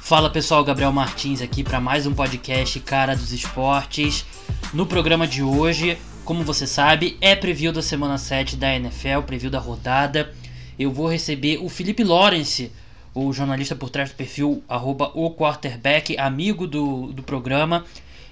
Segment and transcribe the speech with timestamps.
[0.00, 4.24] Fala pessoal, Gabriel Martins aqui para mais um podcast Cara dos Esportes.
[4.72, 9.50] No programa de hoje, como você sabe, é preview da semana 7 da NFL, preview
[9.50, 10.32] da rodada.
[10.78, 12.70] Eu vou receber o Felipe Lawrence,
[13.12, 17.84] o jornalista por trás do perfil arroba o quarterback, amigo do, do programa.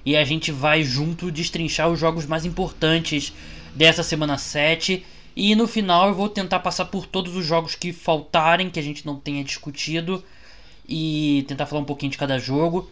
[0.06, 3.32] E a gente vai junto destrinchar os jogos mais importantes
[3.74, 5.04] dessa semana 7.
[5.34, 8.82] E no final eu vou tentar passar por todos os jogos que faltarem, que a
[8.82, 10.24] gente não tenha discutido
[10.88, 12.90] e tentar falar um pouquinho de cada jogo.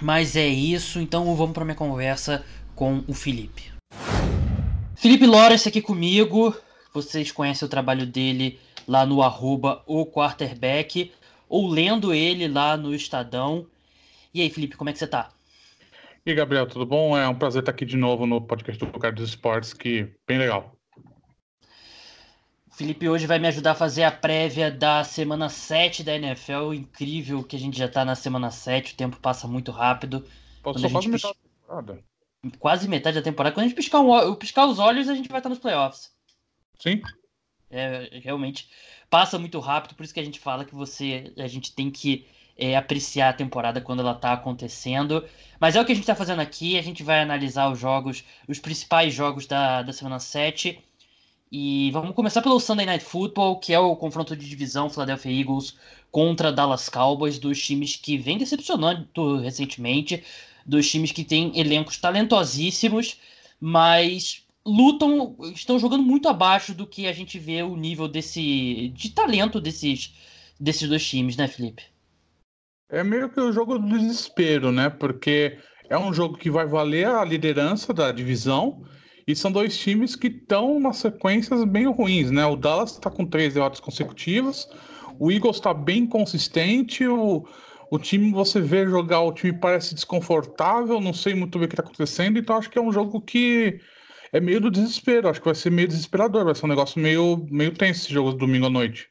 [0.00, 3.70] Mas é isso, então vamos para minha conversa com o Felipe.
[4.96, 6.54] Felipe Lawrence aqui comigo.
[6.92, 11.12] Vocês conhecem o trabalho dele lá no arroba o quarterback
[11.48, 13.66] ou lendo ele lá no Estadão.
[14.32, 15.30] E aí, Felipe, como é que você tá?
[16.24, 17.16] E aí, Gabriel, tudo bom?
[17.16, 20.38] É um prazer estar aqui de novo no podcast do Cara dos Esportes, que bem
[20.38, 20.79] legal.
[22.80, 26.72] Felipe hoje vai me ajudar a fazer a prévia da semana 7 da NFL.
[26.72, 30.26] Incrível que a gente já tá na semana 7, o tempo passa muito rápido.
[30.62, 32.04] Passou quase metade da temporada.
[32.58, 33.54] Quase metade da temporada.
[33.54, 34.34] Quando a gente piscar, um...
[34.34, 36.10] piscar os olhos, a gente vai estar nos playoffs.
[36.78, 37.02] Sim.
[37.68, 38.70] É, realmente
[39.10, 42.26] passa muito rápido, por isso que a gente fala que você a gente tem que
[42.56, 45.22] é, apreciar a temporada quando ela tá acontecendo.
[45.60, 48.24] Mas é o que a gente tá fazendo aqui, a gente vai analisar os jogos,
[48.48, 50.82] os principais jogos da, da semana 7
[51.50, 55.76] e vamos começar pelo Sunday Night Football, que é o confronto de divisão Philadelphia Eagles
[56.10, 60.22] contra Dallas Cowboys, dos times que vem decepcionando recentemente,
[60.64, 63.18] dos times que têm elencos talentosíssimos,
[63.60, 69.10] mas lutam, estão jogando muito abaixo do que a gente vê o nível desse de
[69.10, 70.14] talento desses
[70.58, 71.82] desses dois times, né, Felipe?
[72.88, 74.90] É meio que o jogo do desespero, né?
[74.90, 78.84] Porque é um jogo que vai valer a liderança da divisão
[79.26, 82.44] e são dois times que estão nas sequências bem ruins, né?
[82.46, 84.68] O Dallas está com três derrotas consecutivas,
[85.18, 87.46] o Eagles está bem consistente, o,
[87.90, 91.74] o time você vê jogar, o time parece desconfortável, não sei muito bem o que
[91.74, 93.80] está acontecendo, então acho que é um jogo que
[94.32, 97.46] é meio do desespero, acho que vai ser meio desesperador, vai ser um negócio meio,
[97.50, 99.08] meio tenso esse jogo domingo à noite.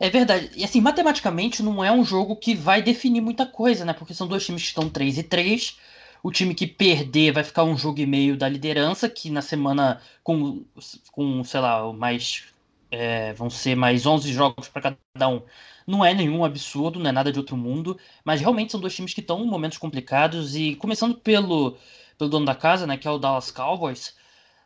[0.00, 0.50] É verdade.
[0.56, 3.92] E assim, matematicamente não é um jogo que vai definir muita coisa, né?
[3.92, 5.78] Porque são dois times que estão 3 e 3
[6.22, 10.00] o time que perder vai ficar um jogo e meio da liderança, que na semana
[10.22, 10.64] com,
[11.12, 12.44] com sei lá, mais.
[12.92, 15.42] É, vão ser mais 11 jogos para cada um.
[15.86, 19.14] Não é nenhum absurdo, não é nada de outro mundo, mas realmente são dois times
[19.14, 20.56] que estão em momentos complicados.
[20.56, 21.76] E começando pelo,
[22.18, 24.16] pelo dono da casa, né, que é o Dallas Cowboys.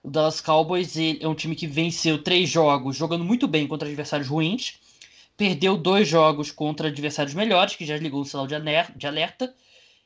[0.03, 4.29] O Dallas Cowboys é um time que venceu três jogos jogando muito bem contra adversários
[4.29, 4.81] ruins.
[5.37, 8.55] Perdeu dois jogos contra adversários melhores, que já ligou o sinal de
[9.07, 9.55] alerta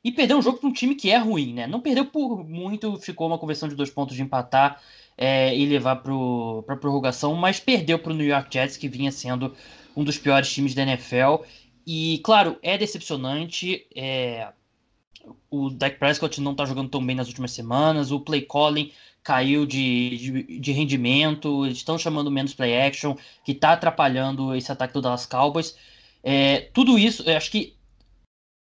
[0.09, 1.67] e perdeu um jogo para um time que é ruim, né?
[1.67, 4.81] Não perdeu por muito, ficou uma conversão de dois pontos de empatar
[5.19, 9.13] é, e levar para a prorrogação, mas perdeu para o New York Jets, que vinha
[9.13, 9.55] sendo
[9.95, 11.45] um dos piores times da NFL.
[11.87, 13.87] E, claro, é decepcionante.
[13.95, 14.49] É...
[15.51, 18.91] O Dak Prescott não está jogando tão bem nas últimas semanas, o play calling
[19.23, 23.15] caiu de, de, de rendimento, eles estão chamando menos play action,
[23.45, 25.77] que está atrapalhando esse ataque do Dallas Cowboys.
[26.25, 27.77] É, tudo isso, eu acho que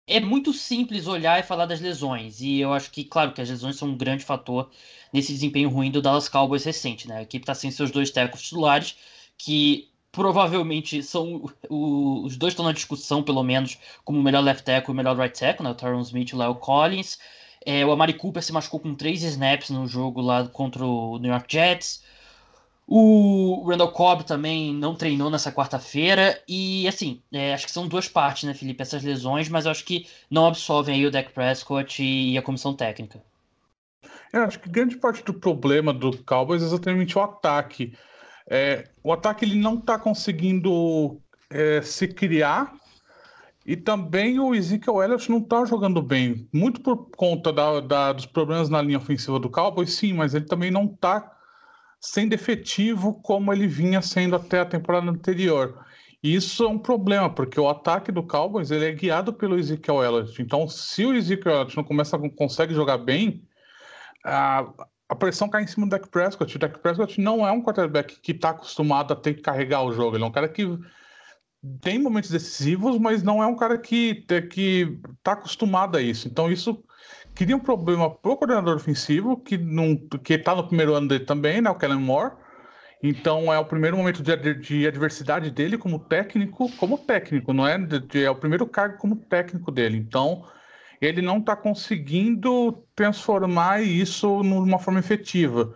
[0.07, 2.41] é muito simples olhar e falar das lesões.
[2.41, 4.71] E eu acho que, claro, que as lesões são um grande fator
[5.13, 7.19] nesse desempenho ruim do Dallas Cowboys recente, né?
[7.19, 8.97] A equipe está sem seus dois técnicos titulares,
[9.37, 14.65] que provavelmente são o, os dois estão na discussão, pelo menos, como o melhor left
[14.65, 15.71] tackle e o melhor right tackle, né?
[15.71, 17.19] O Tyron Smith e o Leo Collins.
[17.65, 21.33] É, o Amari Cooper se machucou com três snaps no jogo lá contra o New
[21.33, 22.05] York Jets.
[22.87, 26.41] O Randall Cobb também não treinou nessa quarta-feira.
[26.47, 28.81] E assim, é, acho que são duas partes, né, Felipe?
[28.81, 33.21] Essas lesões, mas acho que não absolvem aí o Dak Prescott e a comissão técnica.
[34.33, 37.93] Eu acho que grande parte do problema do Cowboys é exatamente o ataque.
[38.49, 41.21] É, o ataque ele não está conseguindo
[41.51, 42.73] é, se criar
[43.67, 46.49] e também o Ezekiel Elliott não está jogando bem.
[46.53, 50.45] Muito por conta da, da, dos problemas na linha ofensiva do Cowboys, sim, mas ele
[50.45, 51.36] também não está
[52.07, 55.85] sendo efetivo como ele vinha sendo até a temporada anterior.
[56.23, 60.03] E isso é um problema, porque o ataque do Cowboys ele é guiado pelo Ezekiel
[60.03, 60.41] Elliott.
[60.41, 63.45] Então, se o Ezekiel Elliott não começa, consegue jogar bem,
[64.25, 64.65] a,
[65.09, 66.57] a pressão cai em cima do Dak Prescott.
[66.57, 69.93] O Dak Prescott não é um quarterback que está acostumado a ter que carregar o
[69.93, 70.17] jogo.
[70.17, 70.67] Ele é um cara que
[71.81, 76.29] tem momentos decisivos, mas não é um cara que que está acostumado a isso.
[76.29, 76.85] Então, isso
[77.37, 81.61] cria um problema pro coordenador ofensivo, que não que está no primeiro ano dele também,
[81.61, 82.35] né, o Kellen Moore.
[83.03, 87.79] Então é o primeiro momento de, de adversidade dele como técnico, como técnico, não é?
[87.79, 89.99] De, é o primeiro cargo como técnico dele.
[89.99, 90.45] Então
[91.01, 95.75] ele não está conseguindo transformar isso numa forma efetiva.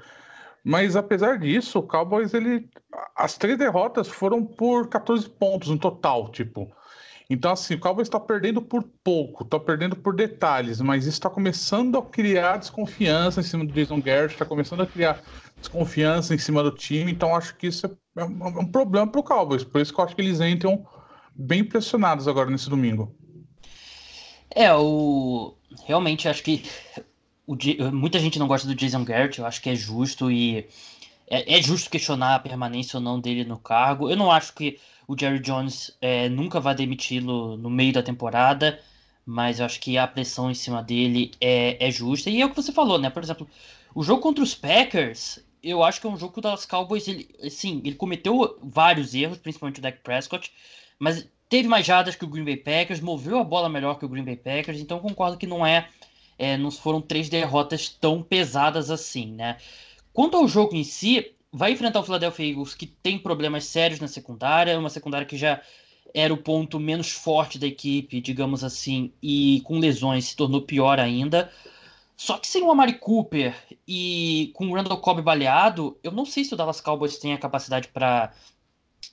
[0.64, 2.68] Mas apesar disso, o Cowboys, ele.
[3.16, 6.70] As três derrotas foram por 14 pontos no total, tipo.
[7.30, 11.96] Então, assim, o Cowboys está perdendo por pouco, está perdendo por detalhes, mas está começando
[11.96, 15.22] a criar desconfiança em cima do Jason Garrett, está começando a criar
[15.56, 17.86] desconfiança em cima do time, então acho que isso
[18.16, 20.40] é um, é um problema para o Cowboys, por isso que eu acho que eles
[20.40, 20.84] entram
[21.32, 23.14] bem pressionados agora nesse domingo.
[24.50, 25.54] É, o.
[25.86, 26.64] Realmente acho que
[27.46, 27.56] o...
[27.92, 30.66] muita gente não gosta do Jason Garrett, eu acho que é justo e.
[31.28, 34.10] É, é justo questionar a permanência ou não dele no cargo.
[34.10, 38.78] Eu não acho que o Jerry Jones é, nunca vai demiti-lo no meio da temporada,
[39.26, 42.30] mas eu acho que a pressão em cima dele é, é justa.
[42.30, 43.10] E é o que você falou, né?
[43.10, 43.48] Por exemplo,
[43.92, 47.08] o jogo contra os Packers, eu acho que é um jogo que o Dallas Cowboys,
[47.08, 50.52] ele, sim, ele cometeu vários erros, principalmente o Dak Prescott,
[50.96, 54.08] mas teve mais jadas que o Green Bay Packers, moveu a bola melhor que o
[54.08, 55.88] Green Bay Packers, então concordo que não é,
[56.38, 59.56] é não foram três derrotas tão pesadas assim, né?
[60.12, 64.08] Quanto ao jogo em si, vai enfrentar o Philadelphia Eagles, que tem problemas sérios na
[64.08, 65.60] secundária, uma secundária que já
[66.14, 70.98] era o ponto menos forte da equipe, digamos assim, e com lesões se tornou pior
[70.98, 71.50] ainda.
[72.16, 73.54] Só que sem o Amari Cooper
[73.88, 77.38] e com o Randall Cobb baleado, eu não sei se o Dallas Cowboys tem a
[77.38, 78.32] capacidade para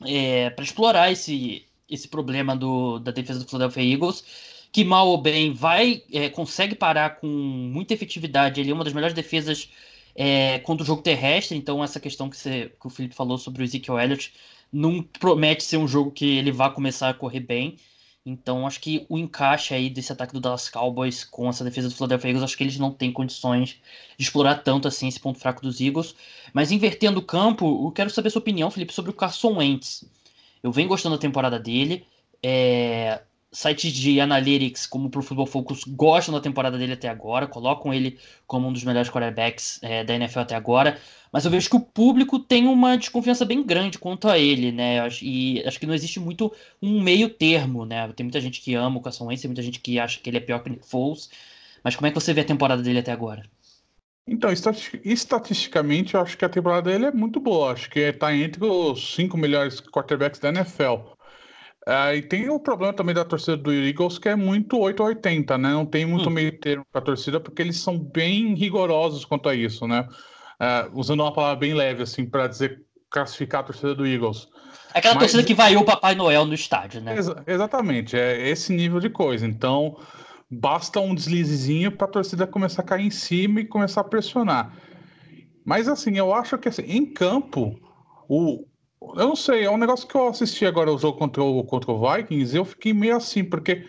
[0.05, 4.23] é, para explorar esse, esse problema do, da defesa do Philadelphia Eagles,
[4.71, 8.59] que mal ou bem vai é, consegue parar com muita efetividade.
[8.59, 9.69] Ele é uma das melhores defesas
[10.17, 13.61] é, contra o jogo terrestre, então essa questão que, você, que o Felipe falou sobre
[13.61, 14.33] o Ezekiel Elliott
[14.73, 17.77] não promete ser um jogo que ele vá começar a correr bem.
[18.25, 21.95] Então acho que o encaixe aí desse ataque do Dallas Cowboys com essa defesa do
[21.95, 23.79] Philadelphia Eagles, acho que eles não têm condições
[24.17, 26.15] de explorar tanto assim esse ponto fraco dos Eagles.
[26.51, 30.03] Mas invertendo o campo, eu quero saber sua opinião, Felipe, sobre o Carson Wentz.
[30.63, 32.05] Eu venho gostando da temporada dele.
[32.41, 37.93] É, sites de analytics como Pro Football Focus gostam da temporada dele até agora, colocam
[37.93, 40.99] ele como um dos melhores quarterbacks é, da NFL até agora,
[41.31, 45.07] mas eu vejo que o público tem uma desconfiança bem grande quanto a ele, né?
[45.21, 48.11] E acho que não existe muito um meio termo, né?
[48.13, 50.37] Tem muita gente que ama o Carson Wentz, tem muita gente que acha que ele
[50.37, 51.29] é pior que o Nick Foles,
[51.83, 53.43] mas como é que você vê a temporada dele até agora?
[54.29, 57.71] Então, estatisticamente, eu acho que a temporada dele é muito boa.
[57.71, 61.15] Acho que está entre os cinco melhores quarterbacks da NFL.
[61.89, 65.07] É, e tem o problema também da torcida do Eagles, que é muito 8 ou
[65.07, 65.69] 80, né?
[65.69, 66.33] Não tem muito hum.
[66.33, 70.05] meio termo para a torcida, porque eles são bem rigorosos quanto a isso, né?
[70.59, 74.49] É, usando uma palavra bem leve, assim, para dizer classificar a torcida do Eagles.
[74.93, 75.23] É aquela Mas...
[75.23, 77.15] torcida que vaiou o Papai Noel no estádio, né?
[77.15, 79.47] Ex exatamente, é esse nível de coisa.
[79.47, 79.97] Então,
[80.51, 84.73] basta um deslizezinho para a torcida começar a cair em cima e começar a pressionar.
[85.63, 87.79] Mas, assim, eu acho que assim, em campo,
[88.27, 88.66] o,
[89.01, 91.91] eu não sei, é um negócio que eu assisti agora o jogo contra o, contra
[91.91, 93.87] o Vikings e eu fiquei meio assim, porque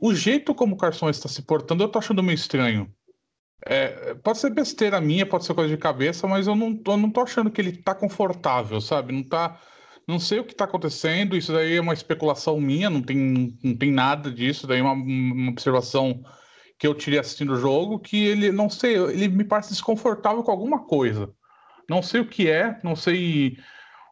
[0.00, 2.92] o jeito como o Carson está se portando eu tô achando meio estranho.
[3.66, 7.10] É, pode ser besteira minha, pode ser coisa de cabeça, mas eu não, eu não
[7.10, 9.12] tô achando que ele tá confortável, sabe?
[9.12, 9.60] Não tá.
[10.08, 13.76] Não sei o que tá acontecendo, isso daí é uma especulação minha, não tem, não
[13.76, 16.24] tem nada disso, daí é uma, uma observação
[16.78, 20.50] que eu tirei assistindo o jogo, que ele, não sei, ele me parece desconfortável com
[20.50, 21.30] alguma coisa.
[21.88, 23.58] Não sei o que é, não sei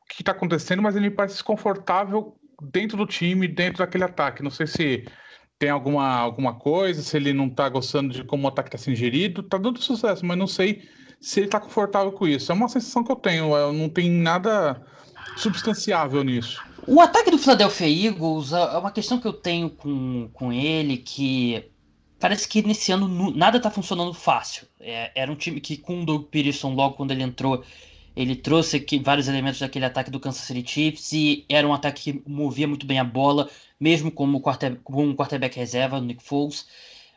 [0.09, 4.43] que está acontecendo, mas ele me parece desconfortável dentro do time, dentro daquele ataque.
[4.43, 5.07] Não sei se
[5.59, 8.97] tem alguma, alguma coisa, se ele não está gostando de como o ataque está sendo
[8.97, 9.43] gerido.
[9.43, 10.89] Está dando sucesso, mas não sei
[11.21, 12.51] se ele está confortável com isso.
[12.51, 14.81] É uma sensação que eu tenho, eu não tem nada
[15.37, 16.63] substanciável nisso.
[16.87, 21.71] O ataque do Philadelphia Eagles é uma questão que eu tenho com, com ele que
[22.19, 24.67] parece que nesse ano nada está funcionando fácil.
[24.81, 27.65] É, era um time que com o Doug Peterson, logo quando ele entrou,
[28.19, 32.13] ele trouxe aqui vários elementos daquele ataque do Kansas City Chiefs e era um ataque
[32.13, 33.49] que movia muito bem a bola,
[33.79, 36.67] mesmo como com um quarterback reserva, o Nick Foles.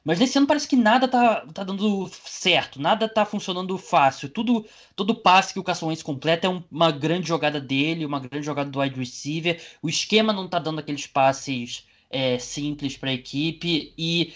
[0.06, 4.30] Mas nesse ano parece que nada tá, tá dando certo, nada tá funcionando fácil.
[4.30, 4.64] Tudo,
[4.96, 8.46] todo passe que o Carson Wentz completa é um, uma grande jogada dele, uma grande
[8.46, 9.60] jogada do wide receiver.
[9.82, 13.94] O esquema não tá dando aqueles passes é, simples para a equipe.
[13.98, 14.34] E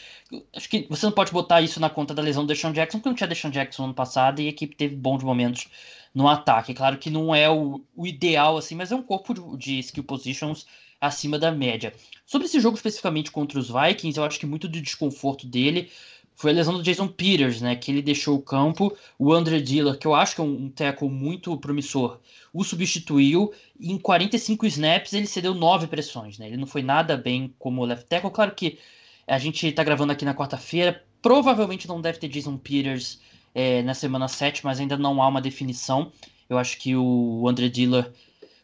[0.55, 3.09] acho que você não pode botar isso na conta da lesão do Deshaun Jackson, porque
[3.09, 5.67] não tinha Deshaun Jackson ano passado e a equipe teve bons momentos
[6.13, 6.73] no ataque.
[6.73, 10.03] Claro que não é o, o ideal, assim, mas é um corpo de, de, skill
[10.03, 10.65] positions
[10.99, 11.93] acima da média.
[12.25, 15.91] Sobre esse jogo especificamente contra os Vikings, eu acho que muito do desconforto dele
[16.35, 17.75] foi a lesão do Jason Peters, né?
[17.75, 18.95] Que ele deixou o campo.
[19.17, 22.19] O Andre Diller, que eu acho que é um, tackle muito promissor,
[22.53, 23.53] o substituiu.
[23.79, 26.47] E em 45 snaps ele cedeu nove pressões, né?
[26.47, 28.31] Ele não foi nada bem como left tackle.
[28.31, 28.77] Claro que
[29.25, 31.03] a gente tá gravando aqui na quarta-feira.
[31.21, 33.19] Provavelmente não deve ter Jason Peters
[33.53, 36.11] é, na semana 7, mas ainda não há uma definição.
[36.49, 38.11] Eu acho que o André Diller,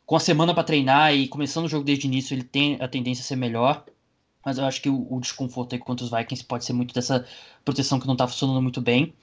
[0.06, 2.88] com a semana para treinar e começando o jogo desde o início, ele tem a
[2.88, 3.86] tendência a ser melhor.
[4.46, 7.26] Mas eu acho que o, o desconforto aí contra os Vikings pode ser muito dessa
[7.64, 9.14] proteção que não está funcionando muito bem.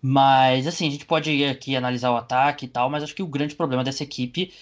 [0.00, 3.26] Mas, assim, a gente pode aqui analisar o ataque e tal, mas acho que o
[3.26, 4.52] grande problema dessa equipe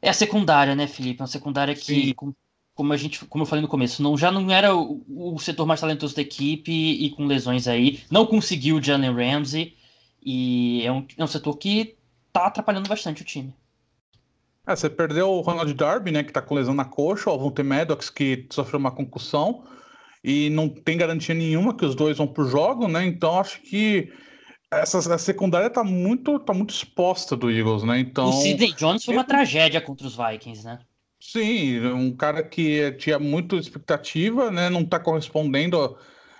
[0.00, 1.20] é a secundária, né, Felipe?
[1.20, 2.34] É uma secundária que, como,
[2.74, 5.66] como, a gente, como eu falei no começo, não, já não era o, o, setor
[5.66, 8.00] mais talentoso da equipe e com lesões aí.
[8.10, 9.76] Não conseguiu o Jalen Ramsey
[10.24, 11.96] e é um, é um setor que
[12.32, 13.54] tá atrapalhando bastante o time.
[14.66, 17.64] É, você perdeu o Ronald Darby, né, que tá com lesão na coxa, o Vontae
[17.64, 19.64] Maddox, que sofreu uma concussão,
[20.24, 23.06] e não tem garantia nenhuma que os dois vão pro jogo, né?
[23.06, 24.12] Então acho que
[24.70, 28.00] essa a secundária tá muito, tá muito exposta do Eagles, né?
[28.00, 30.80] Então, o Sidney Jones foi uma tragédia contra os Vikings, né?
[31.20, 34.68] Sim, um cara que tinha muita expectativa, né?
[34.68, 35.96] Não tá correspondendo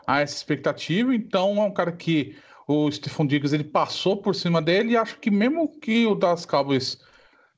[0.07, 4.61] a essa expectativa, então é um cara que o Stephon Diggs ele passou por cima
[4.61, 6.99] dele e acho que mesmo que o das Cowboys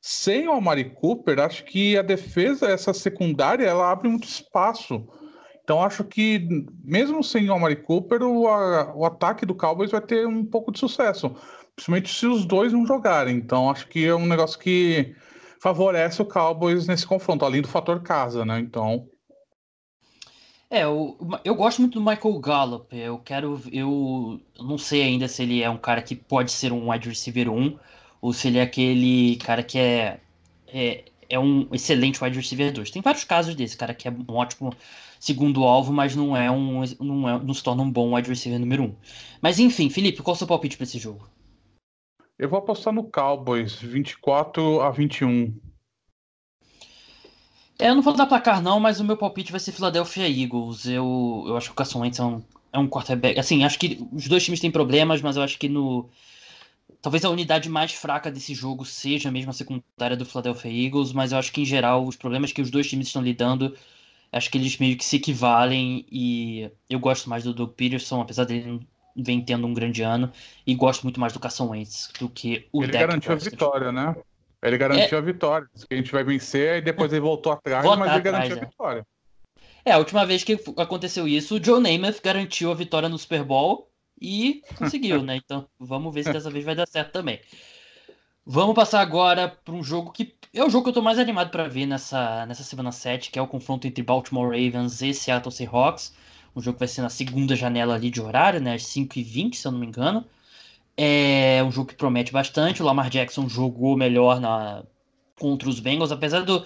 [0.01, 5.07] sem o Amari Cooper, acho que a defesa, essa secundária, ela abre muito espaço
[5.69, 6.49] então acho que
[6.83, 10.73] mesmo sem o Amari Cooper, o, a, o ataque do Cowboys vai ter um pouco
[10.73, 11.37] de sucesso,
[11.77, 13.37] principalmente se os dois não jogarem.
[13.37, 15.15] Então acho que é um negócio que
[15.61, 18.59] favorece o Cowboys nesse confronto, além do fator casa, né?
[18.59, 19.07] Então
[20.71, 22.97] é, eu, eu gosto muito do Michael Gallup.
[22.97, 23.61] Eu quero.
[23.71, 27.51] Eu não sei ainda se ele é um cara que pode ser um wide receiver
[27.51, 27.79] 1
[28.21, 30.21] ou se ele é aquele cara que é,
[30.67, 32.91] é, é um excelente wide receiver 2.
[32.91, 34.73] Tem vários casos desse, cara que é um ótimo
[35.21, 38.59] segundo alvo, mas não é um não, é, não se torna um bom wide receiver
[38.59, 38.97] número um.
[39.41, 41.29] Mas enfim, Felipe, qual é o seu palpite para esse jogo?
[42.39, 45.53] Eu vou apostar no Cowboys, 24 a 21.
[47.81, 50.87] É, eu não vou dar placar não, mas o meu palpite vai ser Philadelphia Eagles.
[50.87, 53.39] Eu, eu acho que o Carson Wentz é um, é um quarterback.
[53.39, 56.09] Assim, acho que os dois times têm problemas, mas eu acho que no
[57.01, 61.33] talvez a unidade mais fraca desse jogo seja mesmo a secundária do Philadelphia Eagles, mas
[61.33, 63.77] eu acho que em geral os problemas que os dois times estão lidando
[64.31, 68.45] Acho que eles meio que se equivalem e eu gosto mais do Doug Peterson, apesar
[68.45, 68.81] dele não
[69.25, 70.31] vem tendo um grande ano,
[70.67, 73.49] e gosto muito mais do Carson Wentz do que o Ele garantiu Prescott.
[73.49, 74.17] a vitória, né?
[74.63, 75.21] Ele garantiu é...
[75.21, 75.69] a vitória.
[75.89, 78.61] Que a gente vai vencer e depois ele voltou atrás, Voltar mas ele garantiu é.
[78.61, 79.07] a vitória.
[79.85, 83.43] É, a última vez que aconteceu isso, o Joe Namath garantiu a vitória no Super
[83.43, 83.88] Bowl
[84.21, 85.37] e conseguiu, né?
[85.37, 87.41] Então vamos ver se dessa vez vai dar certo também.
[88.45, 91.51] Vamos passar agora para um jogo que é o jogo que eu estou mais animado
[91.51, 95.53] para ver nessa, nessa semana 7, que é o confronto entre Baltimore Ravens e Seattle
[95.53, 96.15] Seahawks.
[96.57, 98.75] Um jogo que vai ser na segunda janela ali de horário, né?
[98.75, 100.25] Às 5h20, se eu não me engano.
[100.97, 102.83] É um jogo que promete bastante.
[102.83, 104.83] O Lamar Jackson jogou melhor na,
[105.39, 106.65] contra os Bengals, apesar do.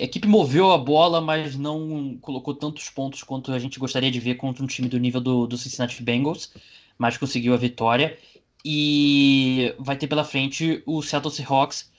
[0.00, 4.18] A equipe moveu a bola, mas não colocou tantos pontos quanto a gente gostaria de
[4.18, 6.54] ver contra um time do nível do, do Cincinnati Bengals,
[6.96, 8.16] mas conseguiu a vitória.
[8.64, 11.92] E vai ter pela frente o Seattle Seahawks.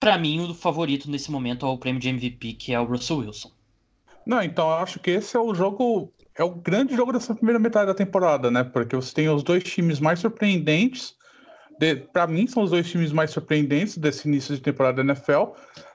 [0.00, 3.18] Para mim, o favorito nesse momento é o prêmio de MVP, que é o Russell
[3.18, 3.52] Wilson.
[4.26, 7.60] Não, então eu acho que esse é o jogo, é o grande jogo dessa primeira
[7.60, 8.64] metade da temporada, né?
[8.64, 11.14] Porque você tem os dois times mais surpreendentes.
[12.12, 15.52] Para mim, são os dois times mais surpreendentes desse início de temporada da NFL.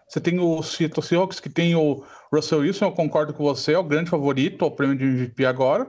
[0.09, 3.77] Você tem o Seattle Seahawks, que tem o Russell Wilson, eu concordo com você, é
[3.79, 5.87] o grande favorito ao prêmio de MVP agora.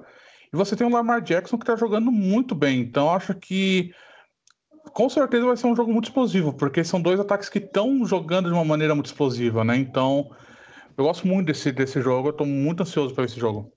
[0.53, 2.81] E você tem o Lamar Jackson que está jogando muito bem.
[2.81, 3.95] Então acho que
[4.93, 8.49] com certeza vai ser um jogo muito explosivo, porque são dois ataques que estão jogando
[8.49, 9.77] de uma maneira muito explosiva, né?
[9.77, 10.31] Então
[10.99, 13.73] eu gosto muito desse, desse jogo, eu estou muito ansioso para esse jogo.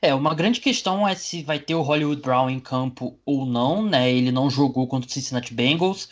[0.00, 3.84] É, uma grande questão é se vai ter o Hollywood Brown em campo ou não,
[3.84, 4.10] né?
[4.10, 6.08] Ele não jogou contra o Cincinnati Bengals.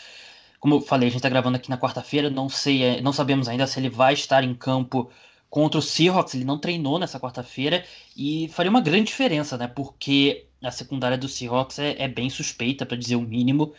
[0.60, 3.48] Como eu falei, a gente está gravando aqui na quarta-feira, não sei, é, não sabemos
[3.48, 5.10] ainda se ele vai estar em campo
[5.48, 7.84] contra o Seahawks, ele não treinou nessa quarta-feira
[8.16, 9.66] e faria uma grande diferença, né?
[9.68, 13.72] Porque a secundária do Seahawks é, é bem suspeita, para dizer o mínimo.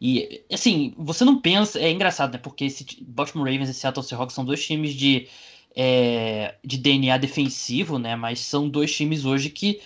[0.00, 1.78] E, assim, você não pensa.
[1.80, 2.38] É engraçado, né?
[2.38, 5.28] Porque esse Baltimore Ravens e Seattle Seahawks são dois times de,
[5.74, 8.14] é, de DNA defensivo, né?
[8.16, 9.80] Mas são dois times hoje que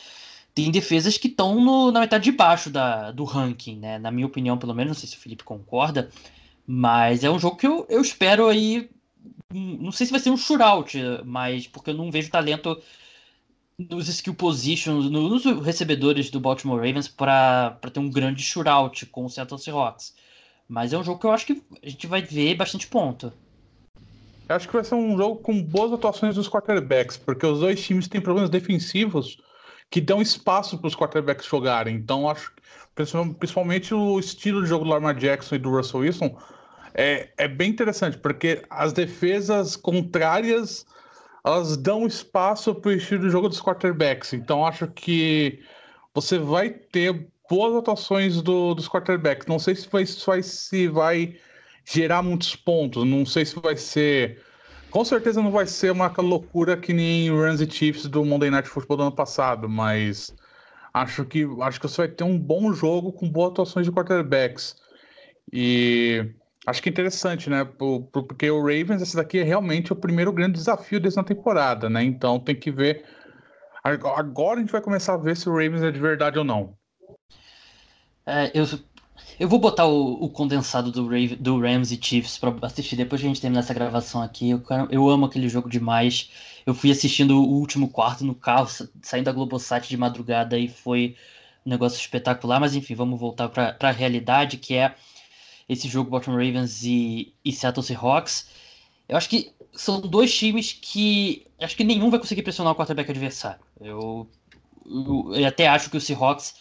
[0.54, 3.98] têm defesas que estão na metade de baixo da, do ranking, né?
[3.98, 6.10] Na minha opinião, pelo menos, não sei se o Felipe concorda.
[6.66, 8.88] Mas é um jogo que eu, eu espero aí
[9.52, 12.80] não sei se vai ser um shootout, mas porque eu não vejo talento
[13.78, 19.30] nos skill positions, nos recebedores do Baltimore Ravens para ter um grande shootout com o
[19.30, 20.14] Seattle Seahawks.
[20.68, 23.32] Mas é um jogo que eu acho que a gente vai ver bastante ponto.
[24.48, 27.82] Eu acho que vai ser um jogo com boas atuações dos quarterbacks, porque os dois
[27.82, 29.38] times têm problemas defensivos
[29.90, 31.96] que dão espaço para os quarterbacks jogarem.
[31.96, 32.52] Então, acho
[33.38, 36.36] principalmente o estilo de jogo do Lamar Jackson e do Russell Wilson
[36.94, 40.84] é, é bem interessante, porque as defesas contrárias
[41.44, 44.32] elas dão espaço para o estilo de jogo dos quarterbacks.
[44.32, 45.60] Então acho que
[46.14, 49.46] você vai ter boas atuações do, dos quarterbacks.
[49.46, 51.36] Não sei se vai, se vai, se vai
[51.84, 53.06] gerar muitos pontos.
[53.06, 54.42] Não sei se vai ser.
[54.90, 58.68] Com certeza não vai ser uma loucura que nem Rams e Chiefs do Monday Night
[58.68, 60.34] Football do ano passado, mas
[60.92, 64.76] Acho que, acho que você vai ter um bom jogo com boas atuações de quarterbacks.
[65.52, 66.34] E
[66.66, 67.64] acho que é interessante, né?
[67.64, 72.02] Porque o Ravens, esse daqui é realmente o primeiro grande desafio dessa temporada, né?
[72.02, 73.04] Então tem que ver.
[73.84, 76.76] Agora a gente vai começar a ver se o Ravens é de verdade ou não.
[78.26, 78.64] É, eu,
[79.40, 83.22] eu vou botar o, o condensado do, Rave, do Rams e Chiefs para assistir depois
[83.22, 84.50] que a gente terminar essa gravação aqui.
[84.50, 86.30] Eu, eu amo aquele jogo demais.
[86.66, 88.68] Eu fui assistindo o último quarto no carro,
[89.00, 91.16] saindo da Globosat de madrugada e foi
[91.64, 92.60] um negócio espetacular.
[92.60, 94.94] Mas enfim, vamos voltar para a realidade, que é
[95.66, 98.46] esse jogo Baltimore Ravens e, e Seattle Seahawks.
[99.08, 103.10] Eu acho que são dois times que acho que nenhum vai conseguir pressionar o quarterback
[103.10, 103.60] adversário.
[103.80, 104.28] Eu,
[104.84, 106.54] eu, eu até acho que o Seahawks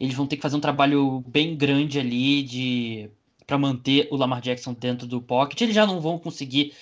[0.00, 3.10] eles vão ter que fazer um trabalho bem grande ali de
[3.46, 5.60] para manter o Lamar Jackson dentro do pocket.
[5.60, 6.72] Eles já não vão conseguir,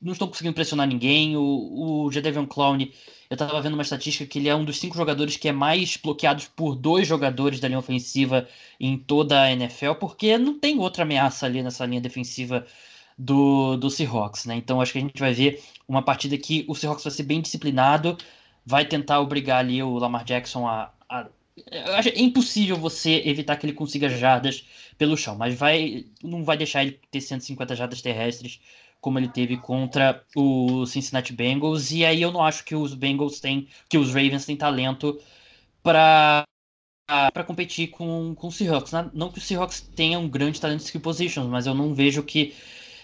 [0.00, 1.36] não estão conseguindo pressionar ninguém.
[1.36, 2.88] O, o Jadavion Clown, eu
[3.30, 6.46] estava vendo uma estatística que ele é um dos cinco jogadores que é mais bloqueados
[6.46, 8.46] por dois jogadores da linha ofensiva
[8.78, 12.66] em toda a NFL, porque não tem outra ameaça ali nessa linha defensiva
[13.18, 14.54] do, do Seahawks, né?
[14.54, 17.40] Então acho que a gente vai ver uma partida que o Seahawks vai ser bem
[17.40, 18.16] disciplinado,
[18.64, 20.92] vai tentar obrigar ali o Lamar Jackson a,
[21.70, 24.64] a é impossível você evitar que ele consiga jardas
[24.96, 28.60] pelo chão, mas vai não vai deixar ele ter 150 jardas terrestres
[29.00, 31.90] como ele teve contra o Cincinnati Bengals.
[31.92, 35.20] E aí eu não acho que os Bengals têm, que os Ravens têm talento
[35.82, 36.44] para
[37.06, 38.92] para competir com, com o Seahawks.
[39.14, 42.22] Não que o Seahawks tenha um grande talento de skill positions, mas eu não vejo
[42.22, 42.54] que.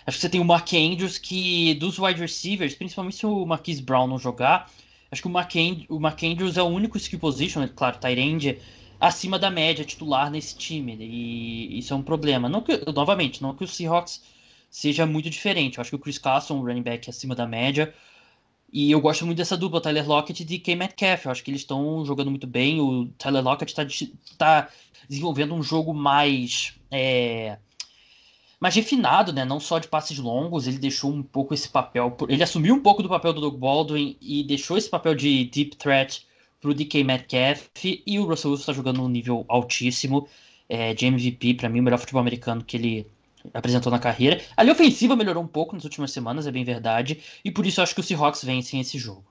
[0.06, 3.80] Acho que você tem o Mark Andrews que, dos wide receivers, principalmente se o Marquise
[3.80, 4.70] Brown não jogar,
[5.14, 8.58] Acho que o Mark, And o é o único skill position, né, claro, Tyrande,
[8.98, 10.96] acima da média titular nesse time.
[10.98, 12.48] E isso é um problema.
[12.48, 14.22] Não que, novamente, não que o Seahawks
[14.68, 15.78] seja muito diferente.
[15.78, 17.94] Eu acho que o Chris Carson, o running back, é acima da média.
[18.72, 21.26] E eu gosto muito dessa dupla, Tyler Lockett e DK Metcalf.
[21.26, 22.80] Eu acho que eles estão jogando muito bem.
[22.80, 23.86] O Tyler Lockett está
[24.36, 24.68] tá
[25.08, 26.74] desenvolvendo um jogo mais.
[26.90, 27.56] É,
[28.64, 29.44] mais refinado, né?
[29.44, 32.16] Não só de passes longos, ele deixou um pouco esse papel.
[32.26, 35.76] Ele assumiu um pouco do papel do Doug Baldwin e deixou esse papel de deep
[35.76, 36.26] threat
[36.62, 37.68] pro DK Metcalf.
[37.84, 40.26] E o Russell Wilson está jogando um nível altíssimo
[40.66, 43.06] é, de MVP, para mim, o melhor futebol americano que ele
[43.52, 44.40] apresentou na carreira.
[44.56, 47.20] A linha ofensiva melhorou um pouco nas últimas semanas, é bem verdade.
[47.44, 49.26] E por isso eu acho que o Seahawks vencem esse jogo.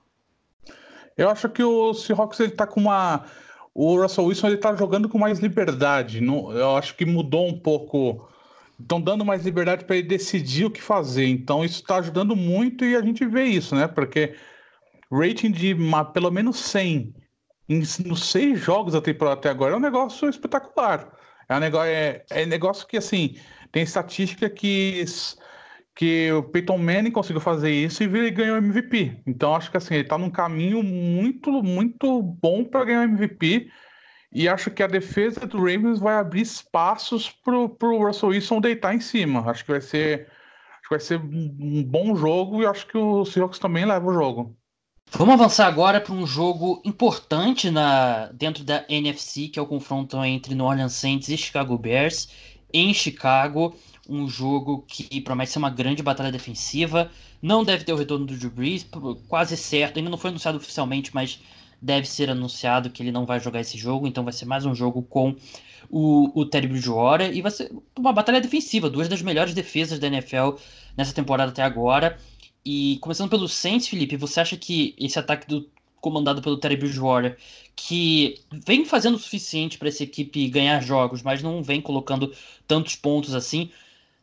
[1.16, 3.24] Eu acho que o Seahawks ele tá com uma.
[3.74, 6.24] O Russell Wilson ele tá jogando com mais liberdade.
[6.24, 8.32] Eu acho que mudou um pouco
[8.84, 11.26] estão dando mais liberdade para ele decidir o que fazer.
[11.26, 13.88] Então isso está ajudando muito e a gente vê isso, né?
[13.88, 14.34] Porque
[15.10, 15.76] rating de
[16.12, 17.14] pelo menos 100
[17.68, 21.10] em, nos seis jogos da temporada até agora é um negócio espetacular.
[21.48, 23.36] É um negócio, é, é negócio que, assim,
[23.72, 25.04] tem estatística que,
[25.94, 29.22] que o Peyton Manning conseguiu fazer isso e ganhou MVP.
[29.26, 33.70] Então, acho que, assim, ele está num caminho muito, muito bom para ganhar MVP.
[34.34, 38.92] E acho que a defesa do Ravens vai abrir espaços pro, pro Russell Wilson deitar
[38.92, 39.48] em cima.
[39.48, 40.26] Acho que vai ser,
[40.72, 44.12] acho que vai ser um bom jogo e acho que o Seahawks também leva o
[44.12, 44.56] jogo.
[45.12, 50.16] Vamos avançar agora para um jogo importante na dentro da NFC, que é o confronto
[50.24, 52.28] entre New Orleans Saints e Chicago Bears
[52.72, 53.76] em Chicago.
[54.08, 57.08] Um jogo que promete ser uma grande batalha defensiva.
[57.40, 58.84] Não deve ter o retorno do Drew Brees,
[59.28, 59.98] quase certo.
[59.98, 61.40] Ainda não foi anunciado oficialmente, mas
[61.80, 64.74] deve ser anunciado que ele não vai jogar esse jogo, então vai ser mais um
[64.74, 65.36] jogo com
[65.90, 70.06] o, o Terry Bridgewater e vai ser uma batalha defensiva, duas das melhores defesas da
[70.06, 70.56] NFL
[70.96, 72.18] nessa temporada até agora.
[72.64, 75.68] E começando pelo Saints, Felipe, você acha que esse ataque do
[76.00, 77.38] comandado pelo Terry Bridgewater,
[77.74, 82.30] que vem fazendo o suficiente para essa equipe ganhar jogos, mas não vem colocando
[82.68, 83.70] tantos pontos assim,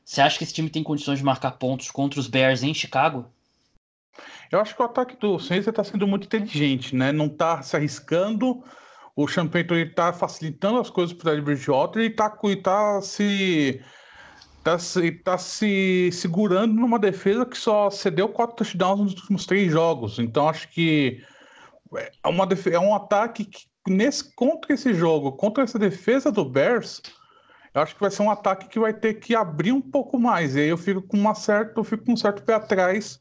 [0.06, 3.26] você acha que esse time tem condições de marcar pontos contra os Bears em Chicago?
[4.52, 7.12] Eu acho que o ataque do Saints está sendo muito inteligente, né?
[7.12, 8.64] Não está se arriscando.
[9.16, 13.82] O Champeyton está facilitando as coisas para o Bridgewater e está tá se
[14.64, 19.72] tá se, tá se segurando numa defesa que só cedeu quatro touchdowns nos últimos três
[19.72, 20.20] jogos.
[20.20, 21.24] Então acho que
[21.96, 27.02] é, uma é um ataque que nesse contra esse jogo, contra essa defesa do Bears,
[27.74, 30.56] eu acho que vai ser um ataque que vai ter que abrir um pouco mais.
[30.56, 33.20] E aí eu fico com uma certa, eu fico com um certo pé atrás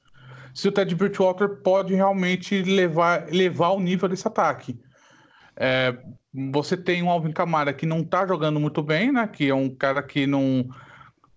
[0.54, 4.78] se o Ted Bridgewater pode realmente levar, levar o nível desse ataque.
[5.56, 5.96] É,
[6.52, 9.26] você tem um Alvin Kamara que não está jogando muito bem, né?
[9.26, 10.68] Que é um cara que não.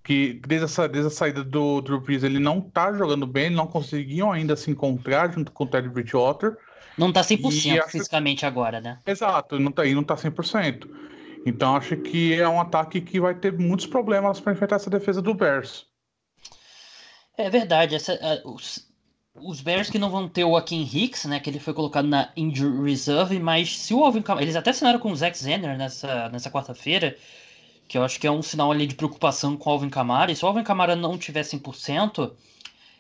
[0.04, 3.68] que desde a, desde a saída do Drew Brees ele não está jogando bem, não
[3.68, 6.58] conseguiam ainda se encontrar junto com o Ted Bridgewater.
[6.98, 7.90] Não está 100% acho...
[7.90, 9.00] fisicamente agora, né?
[9.06, 10.88] Exato, não está não tá 100%.
[11.46, 15.22] Então acho que é um ataque que vai ter muitos problemas para enfrentar essa defesa
[15.22, 15.88] do Bears.
[17.36, 18.93] É verdade, essa, os
[19.64, 21.40] Bears que não vão ter o Akin Hicks, né?
[21.40, 24.46] Que ele foi colocado na Injury Reserve, mas se o Alvin Kamara.
[24.46, 27.18] Eles até assinaram com o Zack Zenner nessa, nessa quarta-feira,
[27.88, 30.32] que eu acho que é um sinal ali de preocupação com o Alvin Kamara.
[30.32, 32.32] E se o Alvin Kamara não tiver 100%,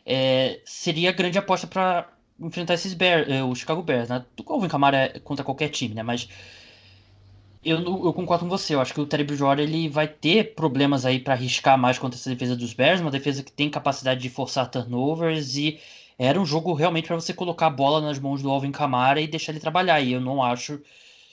[0.06, 4.26] é, seria grande aposta para enfrentar esses Bears, é, o Chicago Bears, né?
[4.44, 6.02] O Alvin Kamara é contra qualquer time, né?
[6.02, 6.28] Mas
[7.64, 8.74] eu, eu concordo com você.
[8.74, 12.18] Eu acho que o Terry Bridgewater ele vai ter problemas aí para arriscar mais contra
[12.20, 15.80] essa defesa dos Bears, uma defesa que tem capacidade de forçar turnovers e
[16.18, 19.28] era um jogo realmente para você colocar a bola nas mãos do Alvin Kamara e
[19.28, 20.02] deixar ele trabalhar.
[20.02, 20.80] E eu não acho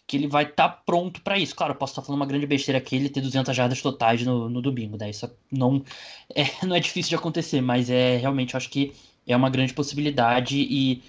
[0.07, 1.55] que ele vai estar tá pronto para isso.
[1.55, 4.25] Claro, eu posso estar tá falando uma grande besteira aqui, ele ter 200 jardas totais
[4.27, 5.09] no, no domingo, né?
[5.11, 5.85] Isso não
[6.35, 8.93] é, não é difícil de acontecer, mas é realmente, eu acho que
[9.27, 11.03] é uma grande possibilidade e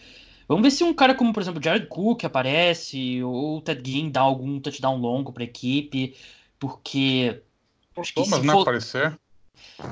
[0.47, 4.11] vamos ver se um cara como, por exemplo, Jared Cook aparece ou o Ted Ginn
[4.11, 6.15] dá algum touchdown longo para a equipe,
[6.59, 7.41] porque
[7.97, 8.61] acho que Thomas, se né, for...
[8.61, 9.19] aparecer.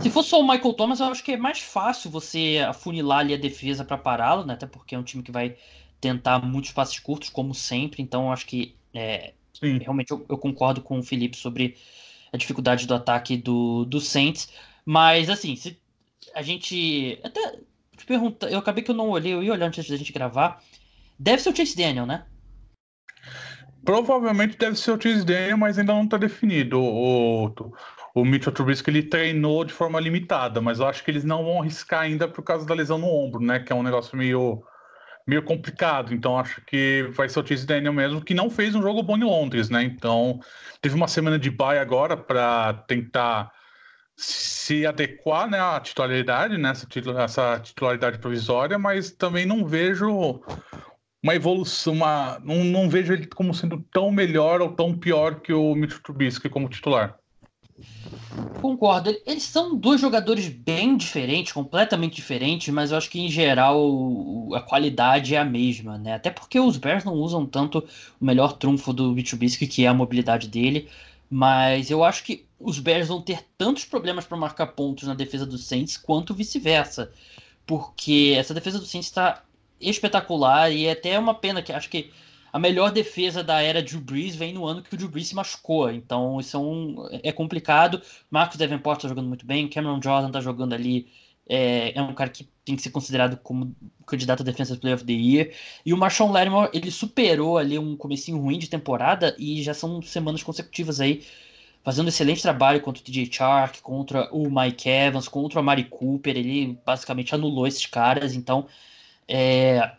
[0.02, 3.34] Se for só o Michael Thomas, eu acho que é mais fácil você afunilar ali
[3.34, 4.54] a defesa para pará-lo, né?
[4.54, 5.56] Até porque é um time que vai
[6.00, 8.02] tentar muitos passes curtos, como sempre.
[8.02, 11.78] Então, eu acho que é, realmente eu, eu, concordo com o Felipe sobre
[12.32, 14.50] a dificuldade do ataque do, do Saints.
[14.86, 15.78] Mas, assim, se
[16.34, 17.20] a gente.
[17.24, 17.60] Até
[17.98, 20.64] te pergunta, eu acabei que eu não olhei, eu ia olhar antes da gente gravar.
[21.18, 22.26] Deve ser o Chase Daniel, né?
[23.84, 26.80] Provavelmente deve ser o Chase Daniel, mas ainda não está definido.
[26.80, 27.52] O,
[28.14, 31.62] o Mitchell Trubisky ele treinou de forma limitada, mas eu acho que eles não vão
[31.62, 33.60] arriscar ainda por causa da lesão no ombro, né?
[33.60, 34.64] Que é um negócio meio,
[35.28, 36.14] meio complicado.
[36.14, 39.18] Então acho que vai ser o Chase Daniel mesmo, que não fez um jogo bom
[39.18, 39.84] em Londres, né?
[39.84, 40.40] Então
[40.82, 43.52] teve uma semana de bye agora para tentar
[44.16, 46.74] se adequar né, à titularidade, né,
[47.24, 50.42] essa titularidade provisória, mas também não vejo
[51.24, 55.54] uma evolução, uma, não, não vejo ele como sendo tão melhor ou tão pior que
[55.54, 57.18] o Mitchell Trubisky como titular.
[58.62, 59.16] Concordo.
[59.26, 64.62] Eles são dois jogadores bem diferentes, completamente diferentes, mas eu acho que em geral a
[64.62, 66.14] qualidade é a mesma, né?
[66.14, 67.88] Até porque os Bears não usam tanto
[68.20, 70.90] o melhor trunfo do Mitsubishi, que é a mobilidade dele,
[71.30, 75.46] mas eu acho que os Bears vão ter tantos problemas para marcar pontos na defesa
[75.46, 77.12] do Saints quanto vice-versa,
[77.66, 79.44] porque essa defesa do Saints está
[79.80, 82.12] espetacular e é até uma pena que acho que
[82.52, 85.36] a melhor defesa da era Drew Brees vem no ano que o Drew Brees se
[85.36, 85.92] machucou.
[85.92, 88.02] Então isso é, um, é complicado.
[88.30, 89.68] Marcos Davenport está jogando muito bem.
[89.68, 91.08] Cameron Jordan está jogando ali.
[91.52, 95.04] É, é, um cara que tem que ser considerado como candidato a Defensive Player of
[95.06, 95.52] the Year.
[95.84, 100.02] E o Marshawn Lattimore, ele superou ali um comecinho ruim de temporada e já são
[100.02, 101.24] semanas consecutivas aí
[101.84, 106.38] fazendo excelente trabalho contra o TJ Chark, contra o Mike Evans, contra o Mari Cooper.
[106.38, 108.36] Ele basicamente anulou esses caras.
[108.36, 108.68] Então,
[109.28, 109.92] é,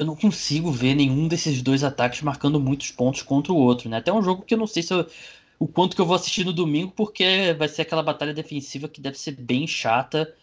[0.00, 3.98] eu não consigo ver nenhum desses dois ataques marcando muitos pontos contra o outro, né?
[3.98, 5.06] Até um jogo que eu não sei se eu,
[5.58, 8.98] o quanto que eu vou assistir no domingo, porque vai ser aquela batalha defensiva que
[8.98, 10.34] deve ser bem chata.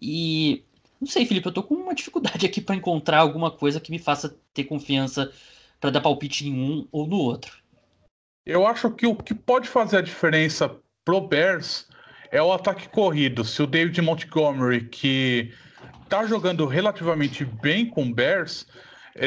[0.00, 0.62] E
[1.00, 3.98] não sei, Felipe, eu tô com uma dificuldade aqui para encontrar alguma coisa que me
[3.98, 5.32] faça ter confiança
[5.80, 7.58] para dar palpite em um ou no outro.
[8.46, 11.88] Eu acho que o que pode fazer a diferença pro Bears
[12.30, 13.44] é o ataque corrido.
[13.44, 15.52] Se o David Montgomery, que
[16.08, 18.64] tá jogando relativamente bem com o Bears,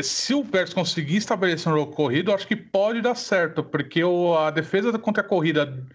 [0.02, 4.36] se o Bears conseguir estabelecer um jogo corrido, acho que pode dar certo, porque o,
[4.36, 5.86] a defesa contra a corrida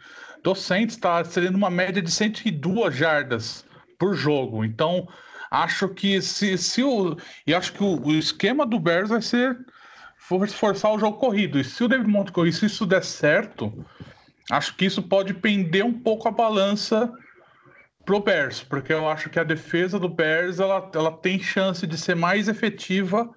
[0.43, 3.65] do Saints está sendo uma média de 102 jardas
[3.99, 4.65] por jogo.
[4.65, 5.09] Então,
[5.51, 7.17] acho que se, se o.
[7.47, 9.59] E acho que o, o esquema do Bears vai ser
[10.19, 11.59] forçar o jogo corrido.
[11.59, 13.85] E se o David Montgomery, se isso der certo,
[14.51, 17.13] acho que isso pode pender um pouco a balança
[18.05, 21.99] pro Bears, porque eu acho que a defesa do Bears ela, ela tem chance de
[21.99, 23.29] ser mais efetiva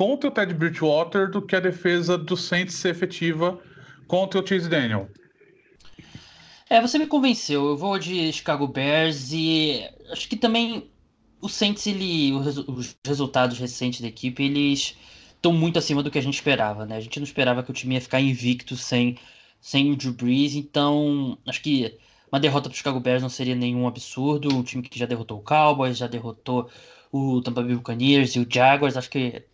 [0.00, 3.60] contra o Ted Bridgewater do que a defesa do Saints ser efetiva
[4.08, 5.10] contra o Chase Daniel.
[6.70, 7.68] É, você me convenceu.
[7.68, 10.90] Eu vou de Chicago Bears e acho que também
[11.38, 14.96] o Saints, ele, os resultados recentes da equipe, eles
[15.34, 16.96] estão muito acima do que a gente esperava, né?
[16.96, 19.18] A gente não esperava que o time ia ficar invicto sem,
[19.60, 21.98] sem o Drew Brees, então acho que
[22.32, 24.48] uma derrota para o Chicago Bears não seria nenhum absurdo.
[24.48, 26.70] Um time que já derrotou o Cowboys, já derrotou
[27.12, 29.49] o Tampa Bay Buccaneers e o Jaguars, acho que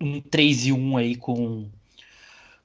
[0.00, 1.68] um 3 e 1 aí com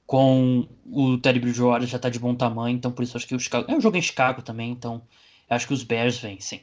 [0.06, 3.40] com o Teddy Bridgewater já tá de bom tamanho, então por isso acho que o
[3.40, 3.70] Chicago.
[3.70, 5.00] É um jogo em Chicago também, então
[5.48, 6.62] acho que os Bears vencem.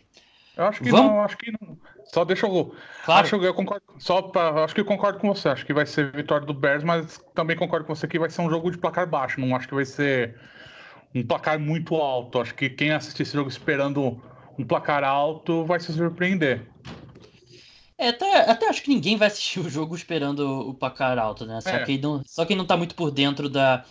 [0.55, 1.11] Eu acho que Vamos?
[1.11, 1.77] não, acho que não.
[2.13, 2.75] Só deixa eu.
[3.05, 3.25] Claro.
[3.25, 3.83] Acho eu concordo.
[3.97, 5.47] Só pra, acho que eu concordo com você.
[5.47, 8.41] Acho que vai ser vitória do Bears, mas também concordo com você que vai ser
[8.41, 9.39] um jogo de placar baixo.
[9.39, 10.35] Não acho que vai ser
[11.15, 12.41] um placar muito alto.
[12.41, 14.21] Acho que quem assistir esse jogo esperando
[14.57, 16.67] um placar alto vai se surpreender.
[17.99, 21.59] É, até, até acho que ninguém vai assistir o jogo esperando o placar alto, né?
[21.59, 21.85] Só, é.
[21.85, 23.85] quem, não, só quem não tá muito por dentro da,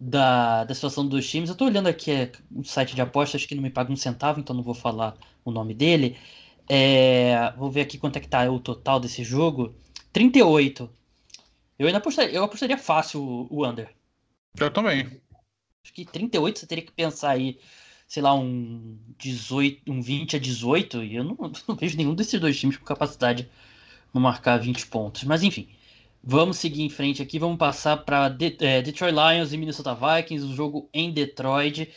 [0.00, 1.50] da, da situação dos times.
[1.50, 4.40] Eu tô olhando aqui é, um site de apostas que não me paga um centavo,
[4.40, 6.16] então não vou falar o nome dele.
[6.66, 9.74] É, vou ver aqui quanto é que tá o total desse jogo.
[10.10, 10.90] 38.
[11.78, 13.94] Eu ainda apostaria, eu apostaria fácil o, o under.
[14.58, 15.20] Eu também.
[15.84, 17.58] Acho que 38 você teria que pensar aí,
[18.06, 21.36] sei lá, um 18, um 20 a 18, e eu não,
[21.68, 23.48] não vejo nenhum desses dois times com capacidade
[24.14, 25.24] de marcar 20 pontos.
[25.24, 25.68] Mas enfim,
[26.22, 30.46] vamos seguir em frente aqui, vamos passar para De é, Detroit Lions e Minnesota Vikings,
[30.46, 31.90] um jogo em Detroit.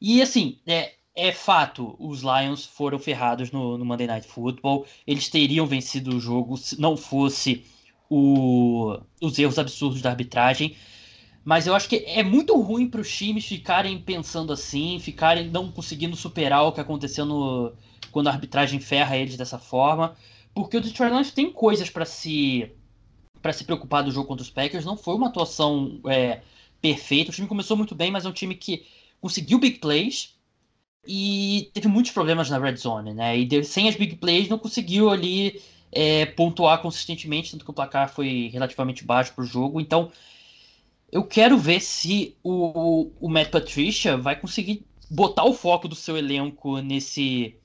[0.00, 4.86] E assim, é, é fato, os Lions foram ferrados no, no, Monday Night Football.
[5.06, 7.64] Eles teriam vencido o jogo se não fosse
[8.10, 10.76] o, os erros absurdos da arbitragem.
[11.44, 15.70] Mas eu acho que é muito ruim para os times ficarem pensando assim, ficarem não
[15.70, 17.72] conseguindo superar o que aconteceu no,
[18.10, 20.16] quando a arbitragem ferra eles dessa forma.
[20.54, 22.70] Porque o Detroit Lions tem coisas para se
[23.42, 24.86] para se preocupar do jogo contra os Packers.
[24.86, 26.40] Não foi uma atuação é,
[26.80, 27.30] perfeita.
[27.30, 28.86] O time começou muito bem, mas é um time que
[29.20, 30.34] conseguiu big plays
[31.06, 33.36] e teve muitos problemas na red zone, né?
[33.36, 35.60] E sem as big plays não conseguiu ali
[35.92, 39.78] é, pontuar consistentemente, tanto que o placar foi relativamente baixo para o jogo.
[39.78, 40.10] Então
[41.14, 46.18] eu quero ver se o, o Matt Patricia vai conseguir botar o foco do seu
[46.18, 47.56] elenco nesse.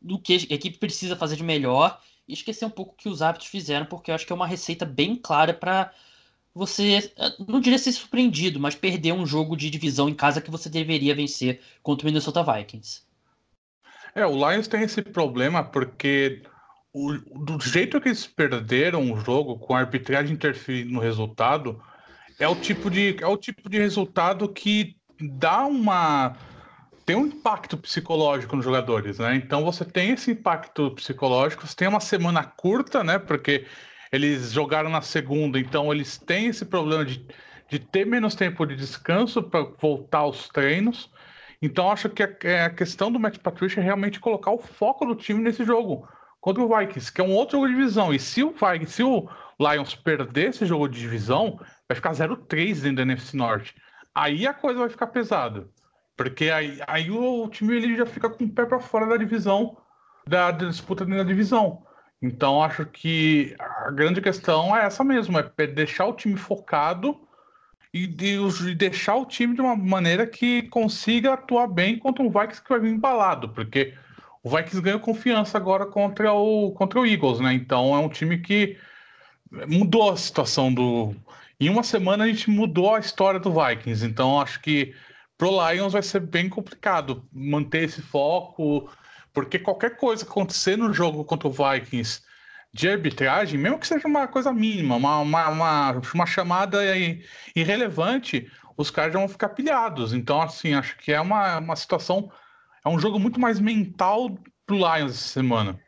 [0.00, 3.22] do que a equipe precisa fazer de melhor e esquecer um pouco o que os
[3.22, 5.90] hábitos fizeram, porque eu acho que é uma receita bem clara para
[6.54, 7.10] você,
[7.48, 11.14] não diria ser surpreendido, mas perder um jogo de divisão em casa que você deveria
[11.14, 13.04] vencer contra o Minnesota Vikings.
[14.14, 16.42] É, o Lions tem esse problema porque
[16.92, 21.82] o, do jeito que eles perderam o jogo, com a arbitragem interferindo no resultado,
[22.42, 26.32] é o tipo de, é o tipo de resultado que dá uma.
[27.06, 29.36] tem um impacto psicológico nos jogadores, né?
[29.36, 33.16] Então você tem esse impacto psicológico, você tem uma semana curta, né?
[33.16, 33.64] Porque
[34.10, 37.24] eles jogaram na segunda, então eles têm esse problema de,
[37.70, 41.10] de ter menos tempo de descanso para voltar aos treinos.
[41.62, 45.06] Então acho que a, é, a questão do Matt Patricia é realmente colocar o foco
[45.06, 46.08] do time nesse jogo
[46.40, 48.12] contra o Vikings, que é um outro jogo de divisão.
[48.12, 49.28] E se o Vikings, se o
[49.60, 51.60] Lions perder esse jogo de divisão,
[51.92, 53.74] vai ficar 0-3 dentro da NFC Norte.
[54.14, 55.68] Aí a coisa vai ficar pesada.
[56.16, 59.76] Porque aí, aí o time ele já fica com o pé para fora da divisão,
[60.26, 61.82] da, da, disputa dentro da divisão.
[62.20, 67.20] Então acho que a grande questão é essa mesmo, é deixar o time focado
[67.92, 72.62] e, de, deixar o time de uma maneira que consiga atuar bem contra um Vikings
[72.62, 73.94] que vai vir embalado, porque
[74.42, 77.52] o Vikings ganhou confiança agora contra o, contra o Eagles, né?
[77.52, 78.78] Então é um time que
[79.66, 81.14] mudou a situação do,
[81.66, 84.94] em uma semana a gente mudou a história do Vikings, então acho que
[85.36, 88.90] pro Lions vai ser bem complicado manter esse foco,
[89.32, 92.22] porque qualquer coisa acontecer no jogo contra o Vikings
[92.72, 96.78] de arbitragem, mesmo que seja uma coisa mínima, uma, uma, uma, uma chamada
[97.54, 100.14] irrelevante, os caras já vão ficar pilhados.
[100.14, 102.30] Então, assim, acho que é uma, uma situação,
[102.84, 104.30] é um jogo muito mais mental
[104.66, 105.78] pro Lions essa semana.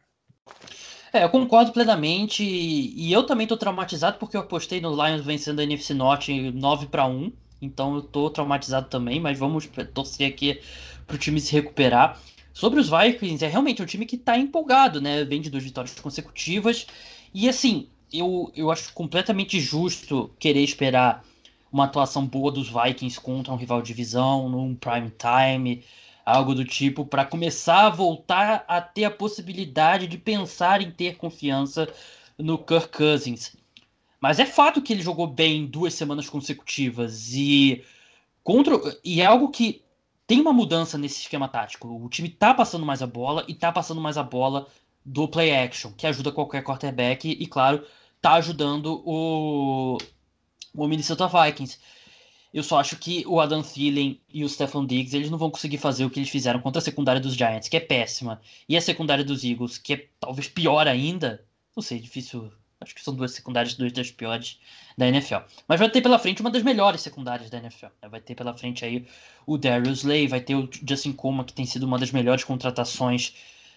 [1.15, 2.43] É, eu concordo plenamente.
[2.43, 6.87] E eu também tô traumatizado porque eu apostei no Lions vencendo a NFC Norte 9
[6.87, 7.33] para 1.
[7.63, 10.61] Então eu tô traumatizado também, mas vamos torcer aqui
[11.07, 12.21] pro time se recuperar.
[12.53, 15.25] Sobre os Vikings, é realmente um time que tá empolgado, né?
[15.25, 16.85] Vem de duas vitórias consecutivas.
[17.33, 21.25] E assim, eu, eu acho completamente justo querer esperar
[21.73, 25.85] uma atuação boa dos Vikings contra um rival de divisão, num prime time
[26.25, 31.17] algo do tipo, para começar a voltar a ter a possibilidade de pensar em ter
[31.17, 31.89] confiança
[32.39, 33.57] no Kirk Cousins.
[34.21, 37.85] Mas é fato que ele jogou bem duas semanas consecutivas e
[38.43, 39.83] contra e é algo que
[40.27, 41.89] tem uma mudança nesse esquema tático.
[41.89, 44.67] O time tá passando mais a bola e tá passando mais a bola
[45.05, 47.87] do play action, que ajuda qualquer quarterback e claro,
[48.21, 49.99] tá ajudando o
[50.75, 51.79] o Minnesota Vikings.
[52.55, 55.77] Eu só acho que o Adam Thielen e o Stefan Diggs, eles não vão conseguir
[55.77, 58.81] fazer o que eles fizeram contra a secundária dos Giants, que é péssima, e a
[58.81, 61.45] secundária dos Eagles, que é talvez pior ainda.
[61.75, 62.53] Não sei, difícil.
[62.81, 64.61] Acho que são duas secundárias, duas das piores
[64.97, 65.39] da NFL.
[65.67, 67.87] Mas vai ter pela frente uma das melhores secundárias da NFL.
[68.01, 68.09] Né?
[68.09, 69.05] Vai ter pela frente aí
[69.45, 73.35] o Darius Lay, vai ter o Justin Coma, que tem sido uma das melhores contratações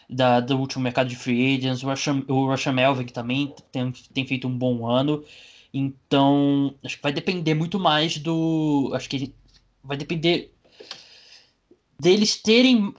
[0.08, 4.28] da, do último mercado de free agents, o Russian, o Melvin, que também tem, tem
[4.28, 5.24] feito um bom ano.
[5.73, 8.91] Então, acho que vai depender muito mais do.
[8.93, 9.34] Acho que
[9.84, 10.53] vai depender
[11.99, 12.93] deles terem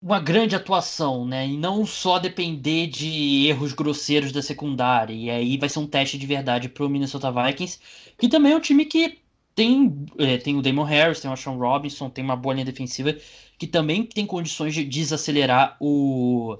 [0.00, 1.46] uma grande atuação, né?
[1.46, 5.12] E não só depender de erros grosseiros da secundária.
[5.12, 7.78] E aí vai ser um teste de verdade pro Minnesota Vikings,
[8.16, 9.18] que também é um time que
[9.54, 13.16] tem, é, tem o Damon Harris, tem o Sean Robinson, tem uma boa linha defensiva,
[13.58, 16.56] que também tem condições de desacelerar o,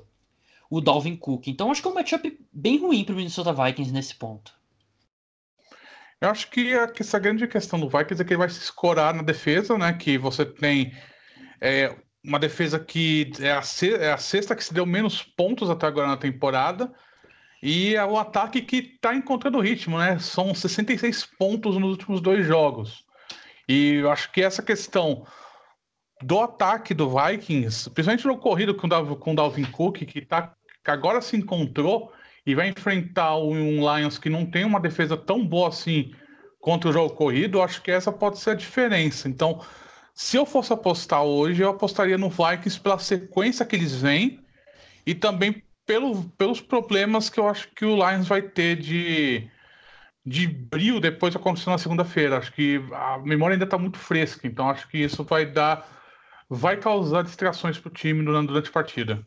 [0.68, 1.46] o Dalvin Cook.
[1.46, 4.57] Então acho que é um matchup bem ruim pro Minnesota Vikings nesse ponto.
[6.20, 9.22] Eu acho que, essa grande questão do Vikings é que ele vai se escorar na
[9.22, 9.92] defesa, né?
[9.92, 10.92] Que você tem
[11.60, 13.62] é, uma defesa que é a,
[14.00, 16.92] é a sexta que se deu menos pontos até agora na temporada.
[17.62, 20.18] E é o ataque que está encontrando ritmo, né?
[20.18, 23.04] São 66 pontos nos últimos dois jogos.
[23.68, 25.24] E eu acho que essa questão
[26.22, 30.52] do ataque do Vikings, principalmente no corrido com o Dalvin Cook, que, tá,
[30.84, 32.12] que agora se encontrou
[32.48, 36.14] e vai enfrentar um Lions que não tem uma defesa tão boa assim
[36.58, 39.28] contra o jogo corrido, acho que essa pode ser a diferença.
[39.28, 39.62] Então,
[40.14, 44.40] se eu fosse apostar hoje, eu apostaria no Vikings pela sequência que eles vêm
[45.04, 49.46] e também pelo, pelos problemas que eu acho que o Lions vai ter de,
[50.24, 52.38] de brilho depois que aconteceu na segunda-feira.
[52.38, 55.86] Acho que a memória ainda está muito fresca, então acho que isso vai dar.
[56.48, 59.22] vai causar distrações para o time durante a partida.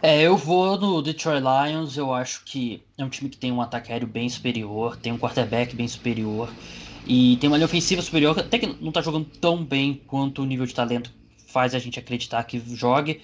[0.00, 1.96] É, eu vou no Detroit Lions.
[1.96, 5.18] Eu acho que é um time que tem um ataque aéreo bem superior, tem um
[5.18, 6.56] quarterback bem superior.
[7.04, 10.46] E tem uma linha ofensiva superior, até que não tá jogando tão bem quanto o
[10.46, 11.12] nível de talento
[11.46, 13.22] faz a gente acreditar que jogue,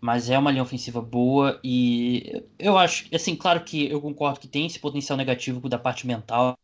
[0.00, 4.48] mas é uma linha ofensiva boa e eu acho, assim, claro que eu concordo que
[4.48, 6.56] tem esse potencial negativo da parte mental,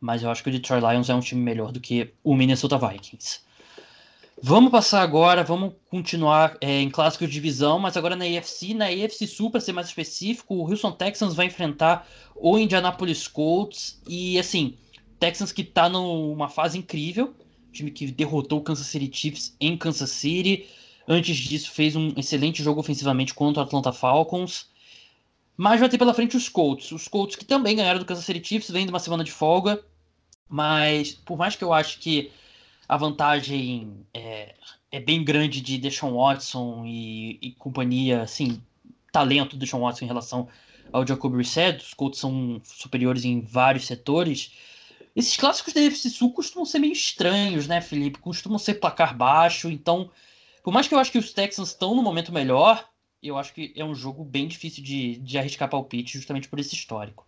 [0.00, 2.78] mas eu acho que o Detroit Lions é um time melhor do que o Minnesota
[2.78, 3.40] Vikings.
[4.44, 8.86] Vamos passar agora, vamos continuar é, em clássicos de divisão, mas agora na AFC, na
[8.86, 14.36] AFC Sul, para ser mais específico, o Houston Texans vai enfrentar o Indianapolis Colts e
[14.40, 14.76] assim,
[15.20, 17.32] Texans que tá numa fase incrível,
[17.72, 20.66] time que derrotou o Kansas City Chiefs em Kansas City.
[21.06, 24.66] Antes disso, fez um excelente jogo ofensivamente contra o Atlanta Falcons.
[25.56, 26.90] Mas vai ter pela frente os Colts.
[26.90, 29.80] Os Colts que também ganharam do Kansas City Chiefs, vem de uma semana de folga.
[30.48, 32.32] Mas por mais que eu acho que
[32.92, 34.54] a vantagem é,
[34.90, 38.62] é bem grande de Deshaun Watson e, e companhia, assim,
[39.10, 40.48] talento do Deshaun Watson em relação
[40.92, 44.52] ao Jacob Brissett, os Colts são superiores em vários setores
[45.14, 48.18] esses clássicos da UFC Sul costumam ser meio estranhos, né, Felipe?
[48.18, 50.10] Costumam ser placar baixo, então,
[50.62, 52.88] por mais que eu acho que os Texans estão no momento melhor,
[53.22, 56.74] eu acho que é um jogo bem difícil de, de arriscar palpite, justamente por esse
[56.74, 57.26] histórico.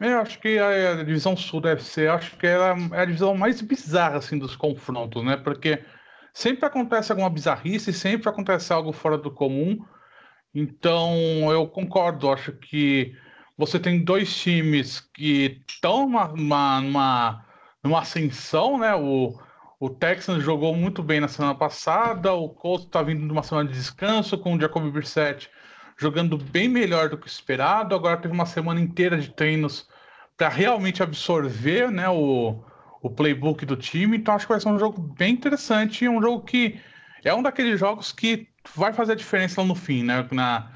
[0.00, 3.60] Eu acho que a, divisão sul da UFC, acho que ela é a divisão mais
[3.60, 5.36] bizarra assim dos confrontos, né?
[5.36, 5.84] Porque
[6.32, 9.84] sempre acontece alguma bizarrice, sempre acontece algo fora do comum.
[10.54, 11.14] Então,
[11.52, 13.14] eu concordo, acho que
[13.58, 17.46] você tem dois times que estão numa, numa,
[17.84, 18.94] numa ascensão, né?
[18.94, 19.38] O,
[19.78, 23.68] o Texans jogou muito bem na semana passada, o Colts está vindo de uma semana
[23.68, 25.50] de descanso com o Jacoby Brissett
[26.00, 27.94] jogando bem melhor do que esperado.
[27.94, 29.86] Agora teve uma semana inteira de treinos
[30.40, 32.64] para realmente absorver né, o,
[33.02, 34.16] o playbook do time.
[34.16, 36.80] Então acho que vai ser um jogo bem interessante, um jogo que
[37.22, 40.26] é um daqueles jogos que vai fazer a diferença lá no fim, né?
[40.32, 40.72] Na,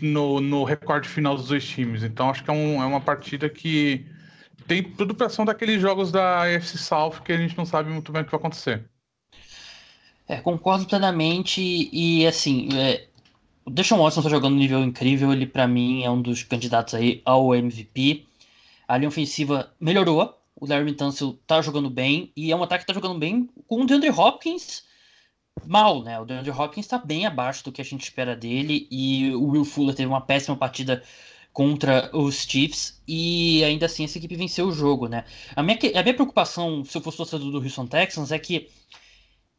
[0.00, 2.02] no, no recorde final dos dois times.
[2.02, 4.06] Então acho que é, um, é uma partida que
[4.66, 8.22] tem tudo pressão daqueles jogos da AFC South que a gente não sabe muito bem
[8.22, 8.88] o que vai acontecer.
[10.26, 11.60] É, concordo plenamente
[11.92, 13.06] e assim, é,
[13.66, 16.94] o Deshaun Watson está jogando um nível incrível, ele para mim é um dos candidatos
[16.94, 18.32] aí ao MVP.
[18.86, 22.88] A linha ofensiva melhorou, o Larry Tunsil tá jogando bem e é um ataque que
[22.88, 24.84] tá jogando bem com o DeAndre Hopkins
[25.66, 26.18] mal, né?
[26.20, 29.64] O DeAndre Hopkins está bem abaixo do que a gente espera dele e o Will
[29.64, 31.02] Fuller teve uma péssima partida
[31.52, 35.24] contra os Chiefs e ainda assim essa equipe venceu o jogo, né?
[35.54, 38.68] A minha, a minha preocupação, se eu fosse torcedor do Houston Texans, é que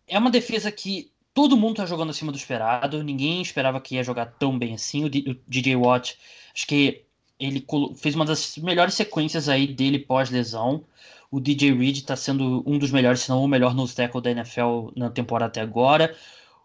[0.07, 4.03] é uma defesa que todo mundo tá jogando acima do esperado, ninguém esperava que ia
[4.03, 5.05] jogar tão bem assim.
[5.05, 6.17] O DJ Watt,
[6.53, 7.04] acho que
[7.39, 7.65] ele
[7.97, 10.85] fez uma das melhores sequências aí dele pós-lesão.
[11.29, 14.31] O DJ Reed está sendo um dos melhores, se não o melhor no tackle da
[14.31, 16.15] NFL na temporada até agora.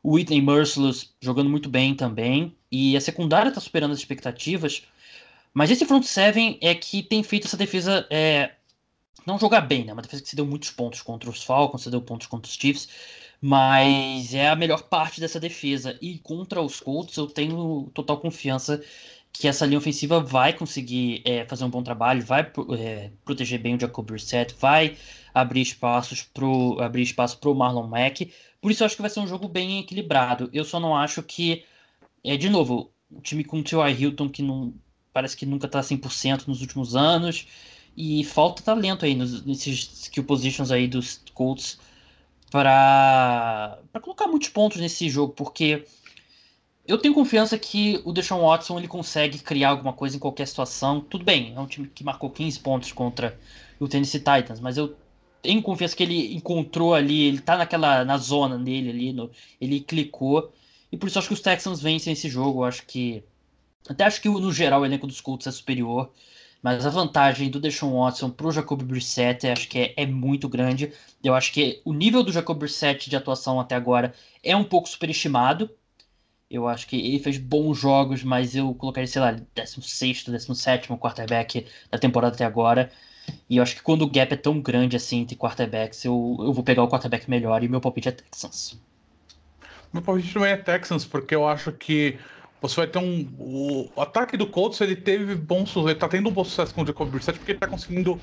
[0.02, 2.54] O Whitney Merciless jogando muito bem também.
[2.70, 4.83] E a secundária está superando as expectativas.
[5.52, 8.52] Mas esse front seven é que tem feito essa defesa é,
[9.26, 9.92] não jogar bem, né?
[9.92, 12.56] Uma defesa que se deu muitos pontos contra os Falcons, se deu pontos contra os
[12.56, 12.88] Chiefs.
[13.42, 15.98] Mas é a melhor parte dessa defesa.
[16.00, 18.83] E contra os Colts eu tenho total confiança
[19.33, 23.75] que essa linha ofensiva vai conseguir é, fazer um bom trabalho, vai é, proteger bem
[23.75, 24.97] o Jacob Brissett, vai
[25.33, 28.33] abrir espaços pro abrir espaço para o Marlon Mack.
[28.61, 30.51] Por isso eu acho que vai ser um jogo bem equilibrado.
[30.53, 31.64] Eu só não acho que
[32.25, 33.90] é de novo o time com o T.Y.
[33.99, 34.75] Hilton que não
[35.12, 37.47] parece que nunca está 100% nos últimos anos
[37.97, 41.79] e falta talento aí nos, nesses skill positions aí dos Colts
[42.51, 45.85] para colocar muitos pontos nesse jogo, porque
[46.91, 51.01] eu tenho confiança que o Deshaun Watson ele consegue criar alguma coisa em qualquer situação.
[51.01, 53.38] Tudo bem, é um time que marcou 15 pontos contra
[53.79, 54.97] o Tennessee Titans, mas eu
[55.41, 59.31] tenho confiança que ele encontrou ali, ele tá naquela na zona dele ali, no,
[59.61, 60.53] ele clicou.
[60.91, 62.61] E por isso acho que os Texans vencem esse jogo.
[62.61, 63.23] Eu acho que
[63.88, 66.11] até acho que no geral o elenco dos Colts é superior.
[66.63, 70.49] Mas a vantagem do Deshaun Watson para o Jacob Brissett acho que é, é, muito
[70.49, 70.93] grande.
[71.23, 74.13] Eu acho que o nível do Jacob Brissett de atuação até agora
[74.43, 75.71] é um pouco superestimado.
[76.51, 81.65] Eu acho que ele fez bons jogos, mas eu colocaria, sei lá, 16, 17 quarterback
[81.88, 82.90] da temporada até agora.
[83.48, 86.53] E eu acho que quando o gap é tão grande assim entre quarterbacks, eu, eu
[86.53, 88.81] vou pegar o quarterback melhor e meu palpite é Texans.
[89.92, 92.19] Meu palpite também é Texans, porque eu acho que
[92.61, 93.29] você vai ter um.
[93.38, 95.88] O, ataque do Colts ele teve bom sucesso.
[95.88, 98.21] Ele tá tendo um bom sucesso com o Jacob Brissett porque ele tá conseguindo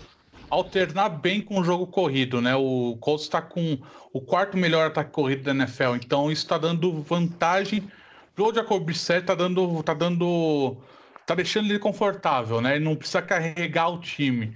[0.49, 2.55] alternar bem com o jogo corrido, né?
[2.55, 3.78] O Colts está com
[4.11, 7.84] o quarto melhor ataque corrido da NFL, então isso está dando vantagem
[8.38, 10.77] pro Jacob Brissett, tá dando, tá dando,
[11.25, 12.75] tá deixando ele confortável, né?
[12.75, 14.55] Ele não precisa carregar o time.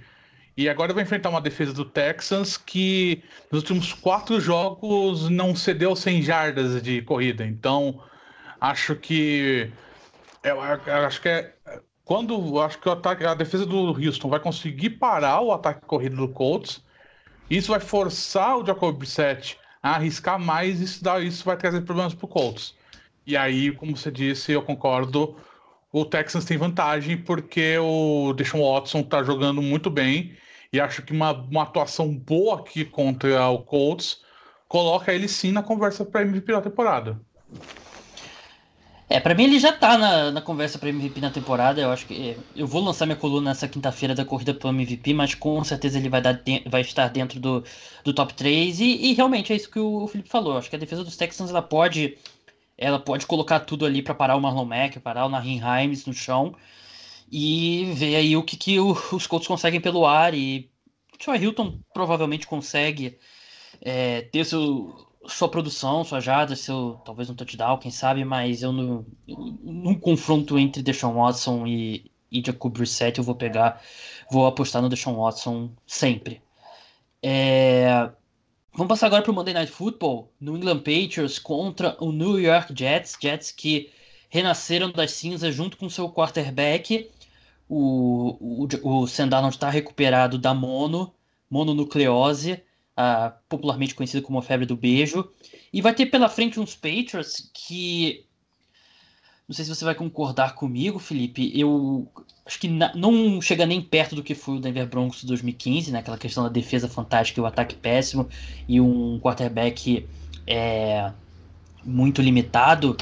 [0.56, 5.96] E agora vai enfrentar uma defesa do Texans que nos últimos quatro jogos não cedeu
[5.96, 7.44] 100 jardas de corrida.
[7.44, 8.00] Então
[8.60, 9.68] acho que
[10.44, 11.52] eu, eu acho que é
[12.04, 16.16] quando acho que o ataque, a defesa do Houston vai conseguir parar o ataque corrido
[16.16, 16.84] do Colts,
[17.50, 22.26] isso vai forçar o Jacob Brissett a arriscar mais isso, isso vai trazer problemas para
[22.26, 22.74] o Colts.
[23.26, 25.36] E aí, como você disse, eu concordo,
[25.92, 30.36] o Texans tem vantagem porque o Deshaun Watson está jogando muito bem
[30.72, 34.22] e acho que uma, uma atuação boa aqui contra o Colts
[34.66, 37.20] coloca ele sim na conversa para MVP da temporada.
[39.12, 41.78] É, para mim ele já tá na, na conversa para MVP na temporada.
[41.82, 45.34] Eu acho que eu vou lançar minha coluna nessa quinta-feira da corrida pro MVP, mas
[45.34, 47.62] com certeza ele vai, dar vai estar dentro do,
[48.02, 50.56] do top 3 e, e realmente é isso que o, o Felipe falou.
[50.56, 52.16] Acho que a defesa dos Texans ela pode
[52.82, 56.12] ela pode colocar tudo ali para parar o Marlon Mack, parar o Nahin Himes no
[56.12, 56.54] chão
[57.30, 60.70] e ver aí o que, que os Colts conseguem pelo ar e
[61.14, 63.18] o Troy Hilton provavelmente consegue
[63.80, 68.72] é, ter seu, sua produção, sua jada, seu talvez um touchdown, quem sabe, mas eu
[68.72, 73.80] num confronto entre Deshaun Watson e, e Jacob Brissett eu vou pegar,
[74.30, 76.42] vou apostar no Deshaun Watson sempre.
[77.22, 78.10] É,
[78.74, 82.74] vamos passar agora para o Monday Night Football, New England Patriots contra o New York
[82.76, 83.90] Jets, Jets que
[84.28, 87.10] renasceram das cinzas junto com seu quarterback,
[87.68, 91.14] o, o, o Sam está recuperado da mono,
[91.48, 92.62] mononucleose,
[92.92, 95.30] uh, popularmente conhecida como a febre do beijo.
[95.72, 98.26] E vai ter pela frente uns Patriots que.
[99.48, 101.50] Não sei se você vai concordar comigo, Felipe.
[101.58, 102.08] Eu
[102.52, 106.00] acho que não chega nem perto do que foi o Denver Broncos de 2015, né?
[106.00, 108.28] Aquela questão da defesa fantástica e o ataque péssimo
[108.68, 110.06] e um quarterback
[110.46, 111.10] é,
[111.82, 112.96] muito limitado.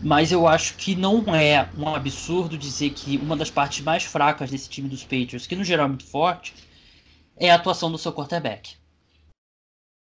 [0.00, 4.50] Mas eu acho que não é um absurdo dizer que uma das partes mais fracas
[4.50, 6.54] desse time dos Patriots, que no geral é muito forte,
[7.36, 8.76] é a atuação do seu quarterback.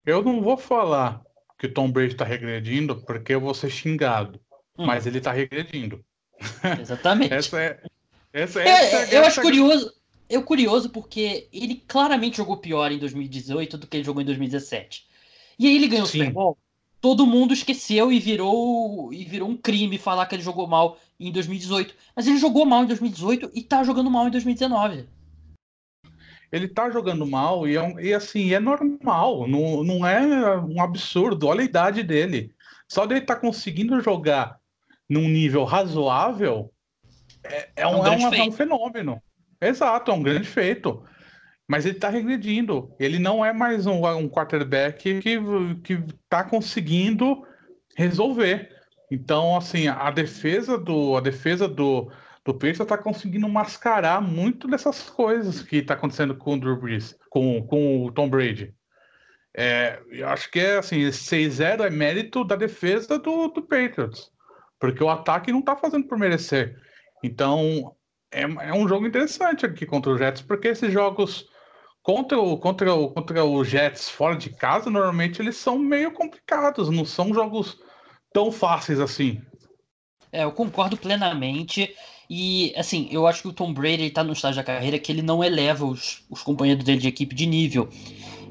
[0.04, 1.22] Eu não vou falar
[1.58, 4.38] que o Tom Brady está regredindo porque eu vou ser xingado,
[4.78, 4.84] hum.
[4.86, 6.04] mas ele está regredindo.
[6.80, 7.32] Exatamente.
[7.34, 7.82] essa é,
[8.32, 9.92] essa, é, essa é, eu acho curioso.
[10.28, 15.06] Eu curioso porque ele claramente jogou pior em 2018 do que ele jogou em 2017.
[15.58, 16.20] E aí ele ganhou Sim.
[16.20, 16.58] o Super Bowl.
[17.00, 21.30] Todo mundo esqueceu e virou e virou um crime falar que ele jogou mal em
[21.30, 21.94] 2018.
[22.16, 25.06] Mas ele jogou mal em 2018 e tá jogando mal em 2019
[26.52, 31.46] ele tá jogando mal e, é, e assim, é normal, não, não é um absurdo,
[31.46, 32.54] olha a idade dele.
[32.86, 34.60] Só dele tá conseguindo jogar
[35.08, 36.70] num nível razoável
[37.44, 39.22] é, é, um, é, um, é, um, fenômeno.
[39.60, 41.04] Exato, é um grande feito.
[41.66, 42.94] Mas ele tá regredindo.
[42.98, 45.38] Ele não é mais um, um quarterback que,
[45.82, 47.46] que tá conseguindo
[47.96, 48.70] resolver.
[49.10, 52.10] Então, assim, a defesa do, a defesa do,
[52.44, 57.16] do Patriots está conseguindo mascarar muito dessas coisas que está acontecendo com o Drew Brees,
[57.30, 58.74] com, com o Tom Brady.
[59.54, 64.30] É, eu acho que é assim, 6-0 é mérito da defesa do, do Patriots,
[64.80, 66.80] porque o ataque não está fazendo por merecer.
[67.22, 67.94] Então,
[68.30, 71.46] é, é, um jogo interessante aqui contra o Jets, porque esses jogos
[72.02, 76.90] contra o, contra, o, contra o Jets fora de casa, normalmente eles são meio complicados,
[76.90, 77.78] não são jogos
[78.32, 79.40] tão fáceis assim.
[80.32, 81.94] É, eu concordo plenamente.
[82.28, 85.20] E, assim, eu acho que o Tom Brady está no estágio da carreira que ele
[85.20, 87.90] não eleva os, os companheiros dele de equipe de nível.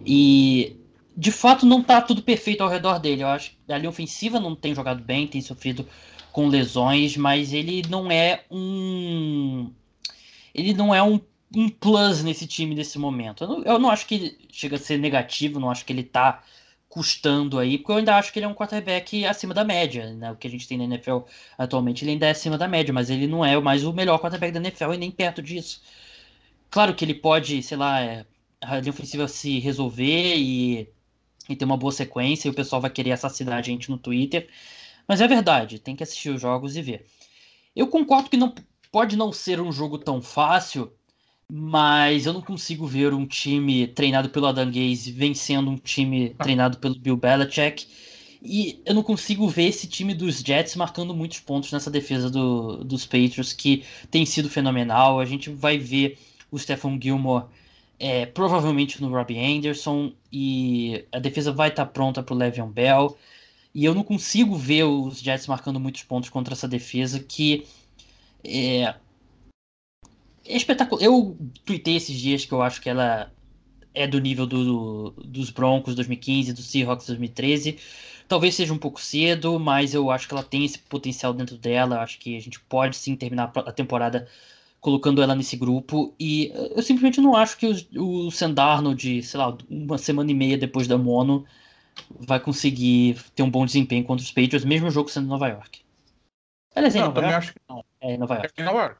[0.06, 0.80] E,
[1.18, 3.24] de fato, não está tudo perfeito ao redor dele.
[3.24, 5.88] Eu acho que a linha ofensiva não tem jogado bem, tem sofrido
[6.32, 9.72] com lesões, mas ele não é um.
[10.54, 11.20] Ele não é um,
[11.56, 13.44] um plus nesse time nesse momento.
[13.44, 16.44] Eu não, eu não acho que chega a ser negativo, não acho que ele está
[16.92, 20.32] custando aí, porque eu ainda acho que ele é um quarterback acima da média, né?
[20.32, 21.20] O que a gente tem na NFL
[21.58, 24.52] atualmente, ele ainda é acima da média, mas ele não é mais o melhor quarterback
[24.52, 25.82] da NFL e nem perto disso.
[26.70, 28.26] Claro que ele pode, sei lá, é,
[28.62, 30.90] a linha ofensiva se resolver e,
[31.50, 34.50] e ter uma boa sequência e o pessoal vai querer assassinar a gente no Twitter,
[35.08, 37.06] mas é verdade, tem que assistir os jogos e ver.
[37.76, 38.54] Eu concordo que não
[38.92, 40.92] pode não ser um jogo tão fácil,
[41.50, 46.78] mas eu não consigo ver um time treinado pelo Adam Gaze vencendo um time treinado
[46.78, 47.88] pelo Bill Belichick.
[48.44, 52.84] E eu não consigo ver esse time dos Jets marcando muitos pontos nessa defesa do,
[52.84, 55.20] dos Patriots, que tem sido fenomenal.
[55.20, 56.18] A gente vai ver
[56.50, 57.46] o Stephen Gilmore
[58.00, 62.70] é, provavelmente no Robbie Anderson, e a defesa vai estar tá pronta para o Le'Veon
[62.70, 63.16] Bell.
[63.74, 67.66] E eu não consigo ver os Jets marcando muitos pontos contra essa defesa que
[68.44, 68.84] é,
[70.46, 71.02] é espetacular.
[71.04, 73.32] Eu tuitei esses dias que eu acho que ela
[73.94, 77.78] é do nível do, dos Broncos 2015, do Seahawks 2013.
[78.28, 81.98] Talvez seja um pouco cedo, mas eu acho que ela tem esse potencial dentro dela.
[81.98, 84.28] Eu acho que a gente pode sim terminar a temporada
[84.80, 86.14] colocando ela nesse grupo.
[86.20, 90.34] E eu simplesmente não acho que o, o Sandarno, de, sei lá, uma semana e
[90.34, 91.46] meia depois da Mono,
[92.20, 95.48] vai conseguir ter um bom desempenho contra os Patriots, mesmo o jogo sendo em Nova
[95.48, 95.82] York.
[96.76, 97.46] Aliás, é não, também York?
[97.46, 97.86] acho que não.
[98.02, 98.54] É em Nova York.
[98.56, 98.96] É em Nova York.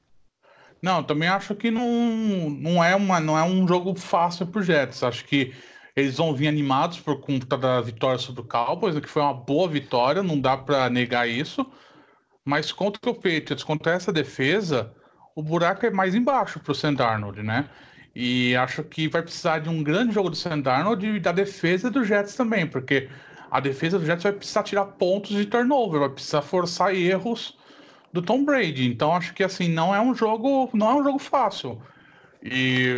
[0.82, 5.04] Não, também acho que não, não, é uma, não é um jogo fácil pro Jets.
[5.04, 5.54] Acho que
[5.96, 9.68] eles vão vir animados por conta da vitória sobre o Cowboys, que foi uma boa
[9.68, 11.66] vitória, não dá para negar isso.
[12.44, 14.92] Mas contra o Patriots, contra essa defesa,
[15.36, 17.70] o buraco é mais embaixo para o Sam Darnold, né?
[18.14, 21.90] E acho que vai precisar de um grande jogo do Sam Darnold e da defesa
[21.90, 23.10] do Jets também, porque
[23.50, 27.58] a defesa do Jets vai precisar tirar pontos de turnover, vai precisar forçar erros
[28.12, 28.88] do Tom Brady.
[28.88, 31.82] Então acho que assim não é um jogo, não é um jogo fácil.
[32.44, 32.98] E,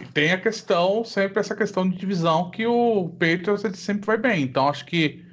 [0.00, 4.16] e tem a questão, sempre essa questão de divisão que o Patriots ele sempre vai
[4.16, 4.42] bem.
[4.42, 5.24] Então acho que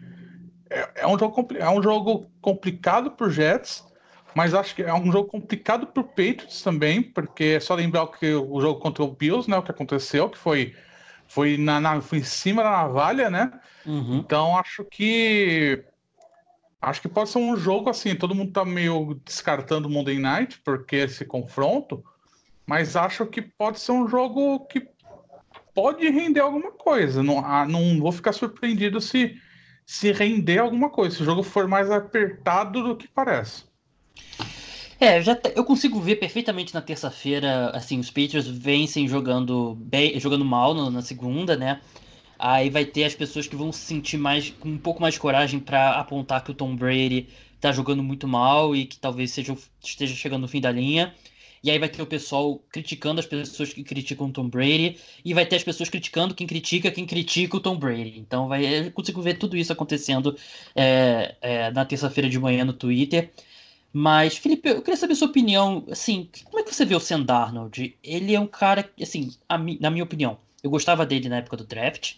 [0.70, 3.86] é, é um jogo é um jogo complicado para Jets
[4.36, 8.08] mas acho que é um jogo complicado para o Patriots também, porque é só lembrar
[8.08, 9.58] que o jogo contra o Bills, né?
[9.58, 10.76] O que aconteceu, que foi,
[11.28, 13.52] foi, na, na foi em cima da navalha, né?
[13.86, 14.18] Uhum.
[14.18, 15.84] Então acho que.
[16.82, 20.60] Acho que pode ser um jogo assim, todo mundo tá meio descartando o Monday Night,
[20.66, 22.04] porque esse confronto,
[22.66, 24.88] mas acho que pode ser um jogo que
[25.76, 27.22] pode render alguma coisa.
[27.22, 29.40] Não, ah, não vou ficar surpreendido se,
[29.86, 33.71] se render alguma coisa, se o jogo for mais apertado do que parece.
[35.00, 40.46] É, já eu consigo ver perfeitamente na terça-feira, assim, os Patriots vencem jogando bem, jogando
[40.46, 41.82] mal no, na segunda, né?
[42.38, 45.60] Aí vai ter as pessoas que vão se sentir mais com um pouco mais coragem
[45.60, 50.16] para apontar que o Tom Brady tá jogando muito mal e que talvez seja, esteja
[50.16, 51.14] chegando no fim da linha.
[51.64, 54.98] E aí vai ter o pessoal criticando as pessoas que criticam o Tom Brady.
[55.24, 58.20] E vai ter as pessoas criticando quem critica quem critica o Tom Brady.
[58.20, 60.36] Então vai, eu consigo ver tudo isso acontecendo
[60.76, 63.32] é, é, na terça-feira de manhã no Twitter.
[63.94, 67.00] Mas, Felipe, eu queria saber a sua opinião, assim, como é que você vê o
[67.00, 67.98] Sam Darnold?
[68.02, 69.32] Ele é um cara, assim,
[69.80, 72.16] na minha opinião, eu gostava dele na época do draft.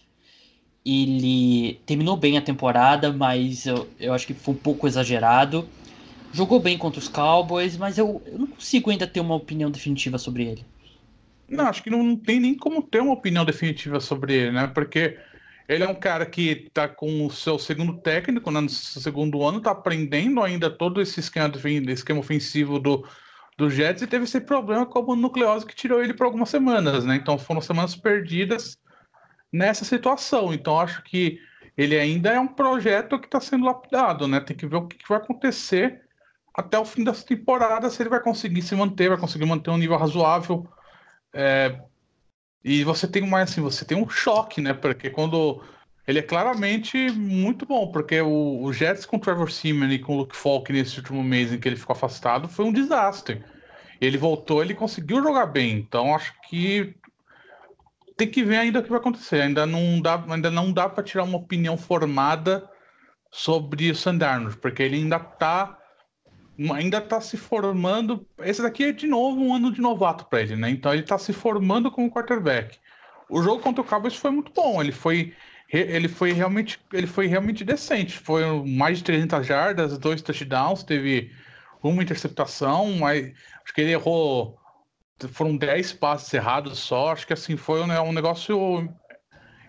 [0.86, 5.68] Ele terminou bem a temporada, mas eu, eu acho que foi um pouco exagerado.
[6.32, 10.18] Jogou bem contra os Cowboys, mas eu, eu não consigo ainda ter uma opinião definitiva
[10.18, 10.64] sobre ele.
[11.48, 14.66] Não, acho que não, não tem nem como ter uma opinião definitiva sobre ele, né?
[14.66, 15.18] Porque
[15.68, 19.58] ele é um cara que está com o seu segundo técnico, né, no segundo ano,
[19.58, 21.50] está aprendendo ainda todo esse esquema,
[21.88, 23.06] esquema ofensivo do,
[23.56, 27.04] do Jets e teve esse problema com a nucleose que tirou ele por algumas semanas,
[27.04, 27.16] né?
[27.16, 28.78] Então foram semanas perdidas
[29.52, 30.52] nessa situação.
[30.52, 31.38] Então acho que
[31.76, 34.40] ele ainda é um projeto que está sendo lapidado, né?
[34.40, 36.02] Tem que ver o que, que vai acontecer
[36.54, 39.76] até o fim dessa temporada, se ele vai conseguir se manter, vai conseguir manter um
[39.76, 40.68] nível razoável.
[41.32, 41.80] É,
[42.64, 44.72] e você tem mais assim, você tem um choque, né?
[44.72, 45.62] Porque quando
[46.06, 50.14] ele é claramente muito bom, porque o, o Jets com o Trevor Seaman e com
[50.14, 53.44] o Luke Falk nesse último mês em que ele ficou afastado foi um desastre.
[54.00, 55.76] Ele voltou, ele conseguiu jogar bem.
[55.76, 56.94] Então acho que
[58.16, 59.42] tem que ver ainda o que vai acontecer.
[59.42, 62.68] Ainda não dá, ainda não dá para tirar uma opinião formada
[63.30, 65.78] sobre o Sandarno, porque ele ainda está
[66.72, 68.26] ainda está se formando.
[68.38, 70.70] Esse daqui é de novo um ano de novato para ele, né?
[70.70, 72.78] Então ele está se formando como quarterback.
[73.28, 74.80] O jogo contra o Cowboys foi muito bom.
[74.80, 75.34] Ele foi,
[75.72, 78.18] ele foi realmente, ele foi realmente decente.
[78.18, 81.32] Foi mais de 300 jardas, dois touchdowns, teve
[81.82, 83.32] uma interceptação, mas
[83.64, 84.58] acho que ele errou.
[85.30, 87.12] Foram 10 passes errados só.
[87.12, 88.88] Acho que assim foi um, um negócio.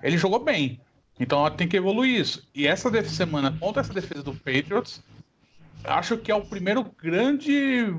[0.03, 0.81] Ele jogou bem.
[1.19, 2.47] Então tem que evoluir isso.
[2.53, 5.01] E essa semana contra essa defesa do Patriots
[5.87, 7.93] acho que é o primeiro grande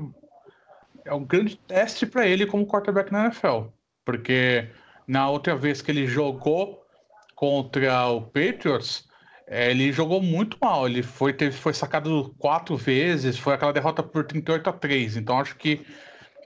[1.05, 3.67] é um grande teste para ele como quarterback na NFL,
[4.03, 4.69] porque
[5.07, 6.85] na outra vez que ele jogou
[7.33, 9.07] contra o Patriots,
[9.47, 10.87] é, ele jogou muito mal.
[10.87, 15.17] Ele foi, teve, foi sacado quatro vezes, foi aquela derrota por 38 a 3.
[15.17, 15.85] Então acho que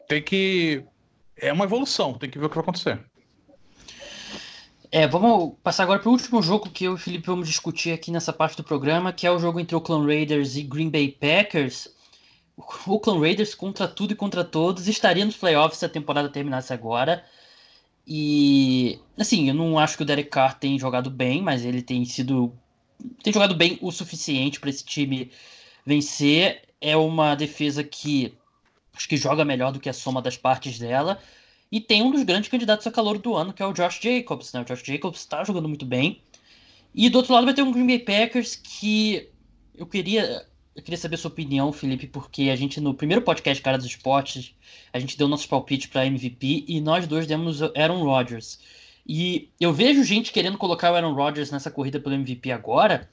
[0.07, 0.83] tem que.
[1.35, 2.99] É uma evolução, tem que ver o que vai acontecer.
[4.91, 7.93] É, vamos passar agora para o último jogo que eu e o Felipe vamos discutir
[7.93, 11.09] aqui nessa parte do programa, que é o jogo entre Oakland Raiders e Green Bay
[11.09, 11.87] Packers.
[12.57, 16.73] o Oakland Raiders contra tudo e contra todos estaria nos playoffs se a temporada terminasse
[16.73, 17.23] agora.
[18.05, 22.03] E assim, eu não acho que o Derek Carr tem jogado bem, mas ele tem
[22.03, 22.53] sido
[23.23, 25.31] tem jogado bem o suficiente para esse time
[25.85, 26.63] vencer.
[26.81, 28.33] É uma defesa que
[28.93, 31.17] acho que joga melhor do que a soma das partes dela.
[31.72, 34.51] E tem um dos grandes candidatos a calor do ano, que é o Josh Jacobs.
[34.51, 34.61] Né?
[34.61, 36.22] O Josh Jacobs está jogando muito bem.
[36.93, 39.30] E do outro lado vai ter um Green Bay Packers que
[39.76, 40.45] eu queria
[40.76, 43.88] eu queria saber a sua opinião, Felipe, porque a gente no primeiro podcast Cara dos
[43.88, 44.55] Esportes,
[44.93, 48.59] a gente deu nossos palpites para MVP e nós dois demos Aaron Rodgers.
[49.05, 53.09] E eu vejo gente querendo colocar o Aaron Rodgers nessa corrida pelo MVP agora,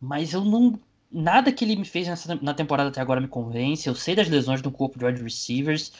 [0.00, 0.78] mas eu não
[1.10, 3.88] nada que ele me fez nessa, na temporada até agora me convence.
[3.88, 5.92] Eu sei das lesões no corpo de wide receivers,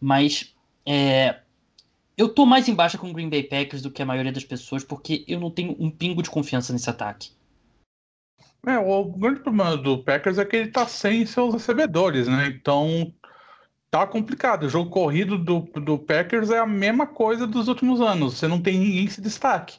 [0.00, 0.54] mas
[0.90, 1.40] é,
[2.16, 4.82] eu tô mais embaixo com o Green Bay Packers do que a maioria das pessoas,
[4.82, 7.30] porque eu não tenho um pingo de confiança nesse ataque.
[8.66, 12.46] É, o grande problema do Packers é que ele tá sem seus recebedores, né?
[12.48, 13.12] Então
[13.90, 14.64] tá complicado.
[14.64, 18.38] O jogo corrido do, do Packers é a mesma coisa dos últimos anos.
[18.38, 19.78] Você não tem ninguém que se destaque.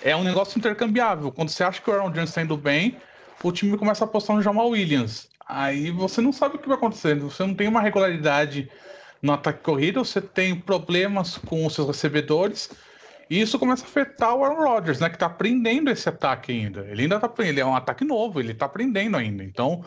[0.00, 1.32] É um negócio intercambiável.
[1.32, 2.96] Quando você acha que o Aaron Jones está indo bem,
[3.42, 5.28] o time começa a apostar no Jamal Williams.
[5.44, 7.18] Aí você não sabe o que vai acontecer.
[7.18, 8.70] Você não tem uma regularidade
[9.22, 12.70] no ataque corrido, você tem problemas com os seus recebedores.
[13.28, 15.10] E isso começa a afetar o Aaron Rodgers, né?
[15.10, 16.86] Que tá aprendendo esse ataque ainda.
[16.88, 19.42] Ele ainda tá ele é um ataque novo, ele tá aprendendo ainda.
[19.42, 19.84] Então,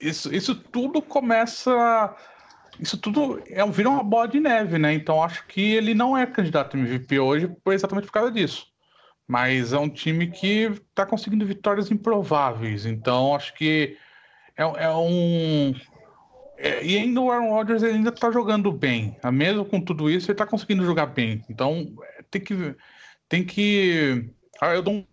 [0.00, 2.14] isso, isso tudo começa.
[2.78, 4.92] Isso tudo é, vira uma bola de neve, né?
[4.94, 8.66] Então acho que ele não é candidato MVP hoje exatamente por causa disso.
[9.26, 12.86] Mas é um time que tá conseguindo vitórias improváveis.
[12.86, 13.96] Então acho que
[14.56, 15.74] é, é um.
[16.60, 19.16] É, e ainda o Aaron Rodgers ainda tá jogando bem.
[19.32, 21.44] Mesmo com tudo isso, ele tá conseguindo jogar bem.
[21.48, 21.94] Então
[22.30, 22.74] tem que.
[23.28, 24.28] Tem que.
[24.60, 25.06] Ah, eu dou um,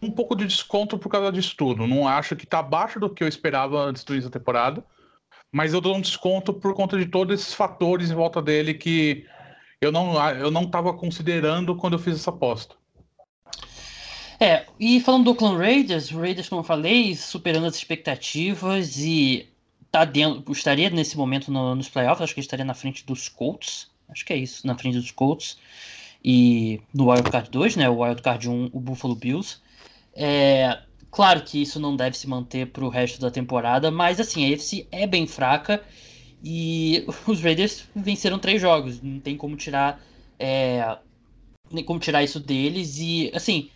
[0.00, 1.86] um pouco de desconto por causa disso tudo.
[1.86, 4.82] Não acho que tá abaixo do que eu esperava antes do início da temporada.
[5.52, 9.26] Mas eu dou um desconto por conta de todos esses fatores em volta dele que
[9.78, 12.74] eu não eu não estava considerando quando eu fiz essa aposta.
[14.40, 19.51] É, e falando do Oakland Raiders, o Raiders, como eu falei, superando as expectativas e
[19.92, 23.90] tá dentro, estaria nesse momento no, nos playoffs, acho que estaria na frente dos Colts,
[24.08, 25.58] acho que é isso, na frente dos Colts
[26.24, 27.88] e no Wildcard 2, né?
[27.90, 29.58] O Wildcard 1, o Buffalo Bills.
[30.14, 30.80] É,
[31.10, 34.48] claro que isso não deve se manter para o resto da temporada, mas assim, a
[34.48, 35.82] NFC é bem fraca
[36.42, 40.02] e os Raiders venceram três jogos, não tem como tirar
[40.38, 40.96] é,
[41.70, 43.70] nem como tirar isso deles e assim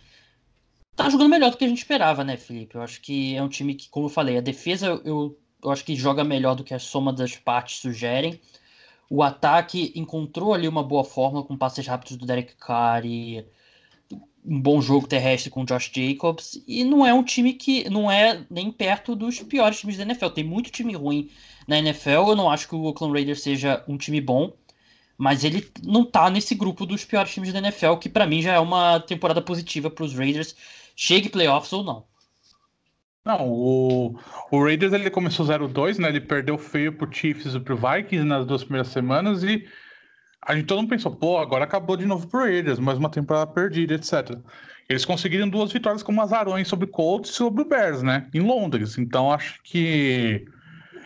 [0.95, 2.73] tá jogando melhor do que a gente esperava, né, Felipe?
[2.75, 5.83] Eu acho que é um time que, como eu falei, a defesa eu, eu acho
[5.83, 8.39] que joga melhor do que a soma das partes sugerem.
[9.09, 13.45] O ataque encontrou ali uma boa forma com passes rápidos do Derek Carr e
[14.45, 16.61] um bom jogo terrestre com o Josh Jacobs.
[16.67, 20.29] E não é um time que não é nem perto dos piores times da NFL.
[20.29, 21.29] Tem muito time ruim
[21.67, 22.29] na NFL.
[22.29, 24.53] Eu não acho que o Oakland Raiders seja um time bom,
[25.17, 28.53] mas ele não tá nesse grupo dos piores times da NFL, que para mim já
[28.53, 30.55] é uma temporada positiva para os Raiders,
[30.95, 32.05] chegue playoffs ou não.
[33.27, 34.17] Não, o,
[34.49, 36.07] o Raiders ele começou 0-2, né?
[36.07, 39.67] Ele perdeu feio pro Chiefs e pro Vikings nas duas primeiras semanas e
[40.41, 43.51] a gente todo mundo pensou, pô, agora acabou de novo pro Raiders, mais uma temporada
[43.51, 44.37] perdida, etc.
[44.87, 48.29] Eles conseguiram duas vitórias como azarões sobre Colts e sobre o Bears, né?
[48.33, 48.97] Em Londres.
[48.97, 50.45] Então acho que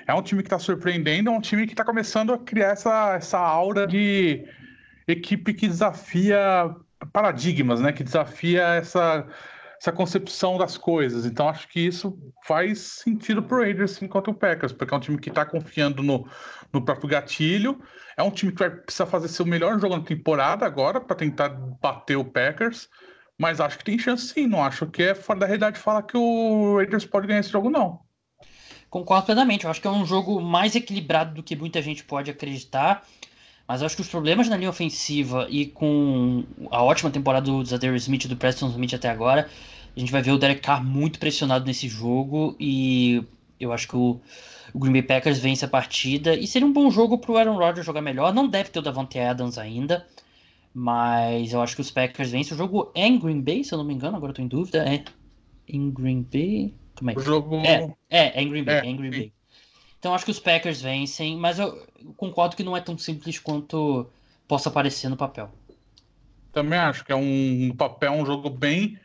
[0.05, 3.15] é um time que tá surpreendendo, é um time que tá começando a criar essa,
[3.15, 4.45] essa aura de
[5.07, 6.75] equipe que desafia
[7.11, 7.91] paradigmas, né?
[7.91, 9.25] Que desafia essa
[9.81, 11.25] essa concepção das coisas.
[11.25, 12.15] Então acho que isso
[12.45, 16.27] faz sentido pro Raiders enquanto o Packers, porque é um time que está confiando no,
[16.71, 17.81] no próprio gatilho.
[18.15, 21.49] É um time que vai precisar fazer seu melhor jogo na temporada agora para tentar
[21.49, 22.87] bater o Packers.
[23.39, 24.45] Mas acho que tem chance sim.
[24.45, 27.71] Não acho que é fora da realidade falar que o Raiders pode ganhar esse jogo,
[27.71, 28.01] não.
[28.87, 29.65] Concordo plenamente.
[29.65, 33.03] Eu acho que é um jogo mais equilibrado do que muita gente pode acreditar.
[33.67, 37.93] Mas acho que os problemas na linha ofensiva e com a ótima temporada do Zadar
[37.95, 39.47] Smith e do Preston Smith até agora,
[39.95, 43.23] a gente vai ver o Derek Carr muito pressionado nesse jogo e
[43.59, 44.19] eu acho que o,
[44.73, 47.57] o Green Bay Packers vence a partida e seria um bom jogo para o Aaron
[47.57, 48.33] Rodgers jogar melhor.
[48.33, 50.05] Não deve ter o Davante Adams ainda,
[50.73, 52.53] mas eu acho que os Packers vencem.
[52.53, 54.85] O jogo é em Green Bay, se eu não me engano, agora estou em dúvida.
[54.87, 55.03] É
[55.67, 56.73] em Green Bay?
[56.95, 57.13] Como é?
[57.15, 57.57] O jogo...
[57.57, 58.75] É, é, é em Green Bay.
[58.75, 59.33] É, é em Green Bay.
[60.01, 61.87] Então acho que os Packers vencem, mas eu
[62.17, 64.09] concordo que não é tão simples quanto
[64.47, 65.47] possa parecer no papel.
[66.51, 68.99] Também acho que é um no papel um jogo bem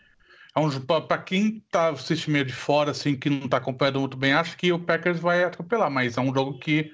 [0.57, 4.17] é um para quem tá assistindo meio de fora assim que não tá acompanhando muito
[4.17, 6.91] bem, acho que o Packers vai atropelar, mas é um jogo que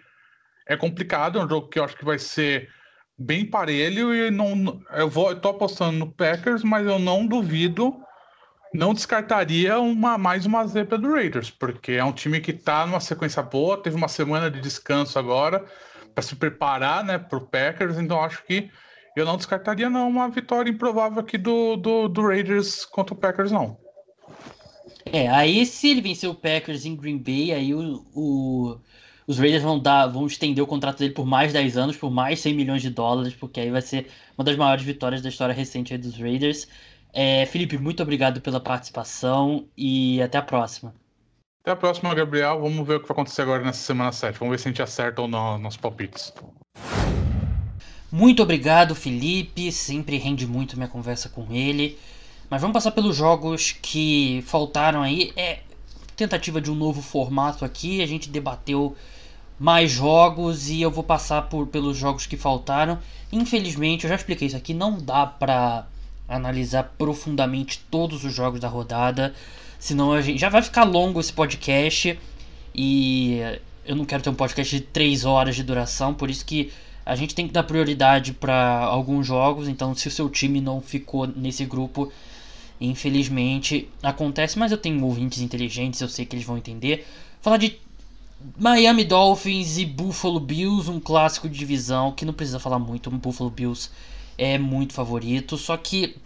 [0.67, 2.69] é complicado, é um jogo que eu acho que vai ser
[3.17, 8.03] bem parelho e não eu vou eu tô apostando no Packers, mas eu não duvido
[8.73, 13.01] não descartaria uma, mais uma zebra do Raiders, porque é um time que está numa
[13.01, 15.65] sequência boa, teve uma semana de descanso agora
[16.15, 18.71] para se preparar né, para o Packers, então acho que
[19.15, 23.53] eu não descartaria não uma vitória improvável aqui do, do, do Raiders contra o Packers,
[23.53, 23.77] não.
[25.05, 28.79] É, aí se ele vencer o Packers em Green Bay, aí o, o,
[29.27, 32.41] os Raiders vão dar, vão estender o contrato dele por mais 10 anos, por mais
[32.41, 35.97] 100 milhões de dólares, porque aí vai ser uma das maiores vitórias da história recente
[35.99, 36.67] dos Raiders.
[37.13, 40.95] É, Felipe, muito obrigado pela participação e até a próxima.
[41.63, 42.61] Até a próxima, Gabriel.
[42.61, 44.39] Vamos ver o que vai acontecer agora nessa semana 7.
[44.39, 46.33] Vamos ver se a gente acerta ou não nos palpites.
[48.11, 49.71] Muito obrigado, Felipe.
[49.71, 51.99] Sempre rende muito minha conversa com ele.
[52.51, 55.33] Mas vamos passar pelos jogos que faltaram aí.
[55.37, 55.61] É
[56.17, 58.03] tentativa de um novo formato aqui.
[58.03, 58.97] A gente debateu
[59.59, 62.99] mais jogos e eu vou passar por, pelos jogos que faltaram.
[63.31, 65.87] Infelizmente, eu já expliquei isso aqui, não dá pra
[66.33, 69.35] analisar profundamente todos os jogos da rodada,
[69.79, 72.19] senão a gente já vai ficar longo esse podcast
[72.75, 73.41] e
[73.85, 76.73] eu não quero ter um podcast de 3 horas de duração, por isso que
[77.05, 80.81] a gente tem que dar prioridade para alguns jogos, então se o seu time não
[80.81, 82.13] ficou nesse grupo,
[82.81, 87.07] infelizmente acontece, mas eu tenho ouvintes inteligentes, eu sei que eles vão entender.
[87.41, 87.77] Falar de
[88.57, 93.13] Miami Dolphins e Buffalo Bills, um clássico de divisão que não precisa falar muito, o
[93.13, 93.91] Buffalo Bills
[94.43, 96.17] é muito favorito, só que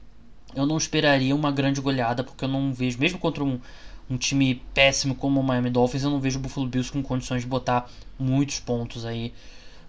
[0.54, 3.60] eu não esperaria uma grande goleada, porque eu não vejo, mesmo contra um,
[4.08, 7.42] um time péssimo como o Miami Dolphins, eu não vejo o Buffalo Bills com condições
[7.42, 9.34] de botar muitos pontos aí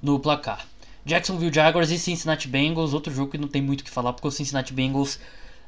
[0.02, 0.68] no placar.
[1.06, 4.28] Jacksonville Jaguars e Cincinnati Bengals, outro jogo que não tem muito o que falar, porque
[4.28, 5.20] o Cincinnati Bengals,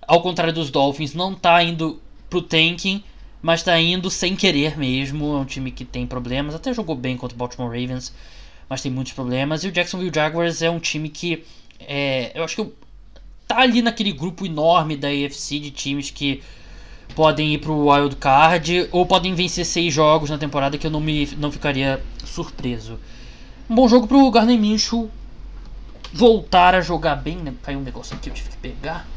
[0.02, 3.02] ao contrário dos Dolphins, não está indo pro tanking,
[3.42, 5.34] mas está indo sem querer mesmo.
[5.34, 8.14] É um time que tem problemas, até jogou bem contra o Baltimore Ravens,
[8.68, 9.64] mas tem muitos problemas.
[9.64, 11.46] E o Jacksonville Jaguars é um time que
[11.80, 12.74] é, eu acho que
[13.48, 16.44] tá ali naquele grupo enorme da AFC de times que
[17.16, 21.00] podem ir pro Wild Card ou podem vencer seis jogos na temporada que eu não
[21.00, 23.00] me não ficaria surpreso.
[23.70, 25.10] Um bom jogo pro Garner Minshew
[26.14, 27.54] voltar a jogar bem, né?
[27.64, 29.08] Caiu um negócio aqui, eu tive que pegar.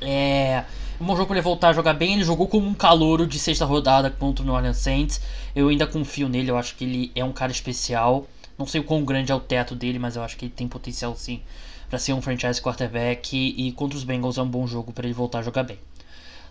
[0.00, 0.64] É,
[1.00, 2.14] um bom jogo para ele voltar a jogar bem.
[2.14, 5.20] Ele jogou como um calouro de sexta rodada contra o New Orleans Saints.
[5.54, 8.26] Eu ainda confio nele, eu acho que ele é um cara especial.
[8.58, 10.68] Não sei o quão grande é o teto dele, mas eu acho que ele tem
[10.68, 11.40] potencial sim
[11.88, 15.14] para ser um franchise quarterback e contra os Bengals é um bom jogo para ele
[15.14, 15.78] voltar a jogar bem.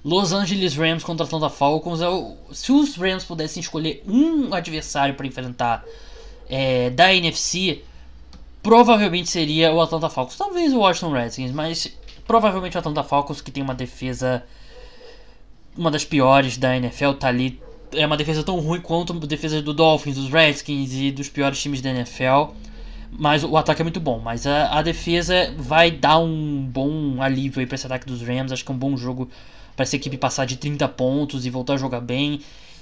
[0.04, 2.02] Los Angeles Rams contra Atlanta Falcons.
[2.02, 2.08] É
[2.54, 5.84] se os Rams pudessem escolher um adversário para enfrentar
[6.50, 7.82] é, da NFC,
[8.62, 10.38] provavelmente seria o Atlanta Falcons.
[10.38, 14.44] Talvez o Washington Redskins, mas provavelmente o Atlanta Falcons, que tem uma defesa
[15.76, 17.60] uma das piores da NFL, tá ali.
[17.94, 21.62] É uma defesa tão ruim quanto a defesa do Dolphins, dos Redskins e dos piores
[21.62, 22.54] times da NFL.
[23.18, 24.20] Mas o ataque é muito bom.
[24.20, 28.52] Mas a, a defesa vai dar um bom alívio aí para esse ataque dos Rams.
[28.52, 29.30] Acho que é um bom jogo
[29.76, 32.42] para essa equipe passar de 30 pontos e voltar a jogar bem.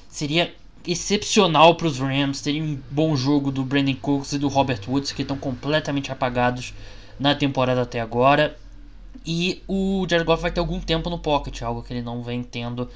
[0.09, 0.53] Seria
[0.88, 5.11] excepcional para os Rams terem um bom jogo do Brandon Cooks e do Robert Woods,
[5.11, 6.73] que estão completamente apagados
[7.19, 8.57] na temporada até agora.
[9.25, 12.41] E o Jared Goff vai ter algum tempo no pocket, algo que ele não vem
[12.41, 12.89] tendo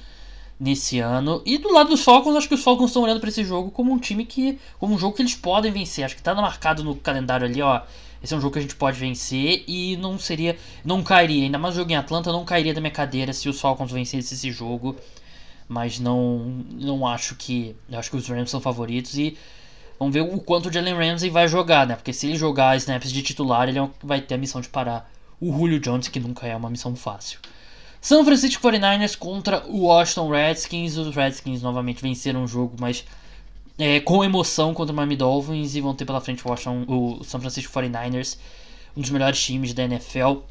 [0.60, 1.42] nesse ano.
[1.46, 3.92] E do lado dos Falcons, acho que os Falcons estão olhando para esse jogo como
[3.92, 4.60] um time que.
[4.80, 6.06] como um jogo que eles podem vencer.
[6.06, 7.82] Acho que está marcado no calendário ali, ó.
[8.24, 10.58] Esse é um jogo que a gente pode vencer e não seria.
[10.84, 13.60] Não cairia, ainda mais o jogo em Atlanta, não cairia da minha cadeira se os
[13.60, 14.96] Falcons vencessem esse jogo.
[15.68, 16.64] Mas não.
[16.72, 17.76] Não acho que.
[17.92, 19.38] Acho que os Rams são favoritos e.
[19.98, 21.96] Vamos ver o quanto o Jalen Ramsey vai jogar, né?
[21.96, 25.10] Porque se ele jogar snaps de titular, ele é vai ter a missão de parar
[25.40, 27.40] o Julio Jones, que nunca é uma missão fácil.
[28.06, 30.96] São Francisco 49ers contra o Washington Redskins.
[30.96, 33.04] Os Redskins novamente venceram o jogo, mas
[33.80, 37.24] é, com emoção contra o Miami Dolphins e vão ter pela frente o, Washington, o
[37.24, 38.38] São Francisco 49ers,
[38.96, 40.44] um dos melhores times da NFL.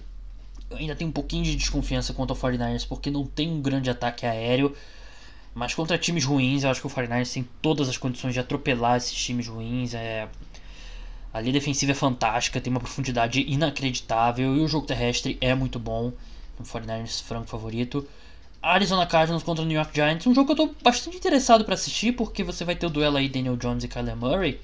[0.68, 3.88] Eu ainda tenho um pouquinho de desconfiança contra o 49ers porque não tem um grande
[3.88, 4.74] ataque aéreo.
[5.54, 8.96] Mas contra times ruins, eu acho que o 49ers tem todas as condições de atropelar
[8.96, 9.94] esses times ruins.
[9.94, 10.26] É...
[11.32, 15.78] A linha defensiva é fantástica, tem uma profundidade inacreditável e o jogo terrestre é muito
[15.78, 16.12] bom
[16.58, 18.06] no 49ers franco favorito.
[18.62, 21.74] Arizona Cardinals contra o New York Giants, um jogo que eu tô bastante interessado para
[21.74, 24.58] assistir, porque você vai ter o duelo aí Daniel Jones e Kyler Murray.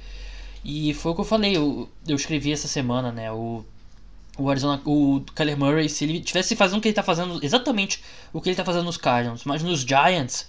[0.65, 3.31] E foi o que eu falei, eu, eu escrevi essa semana, né?
[3.31, 3.63] O,
[4.39, 8.03] o Arizona, o Kyler Murray, se ele tivesse fazendo o que ele tá fazendo, exatamente
[8.33, 10.49] o que ele tá fazendo nos Cardinals, mas nos Giants,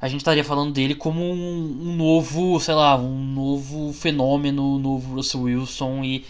[0.00, 4.78] a gente estaria falando dele como um, um novo, sei lá, um novo fenômeno, um
[4.78, 6.26] novo Russell Wilson e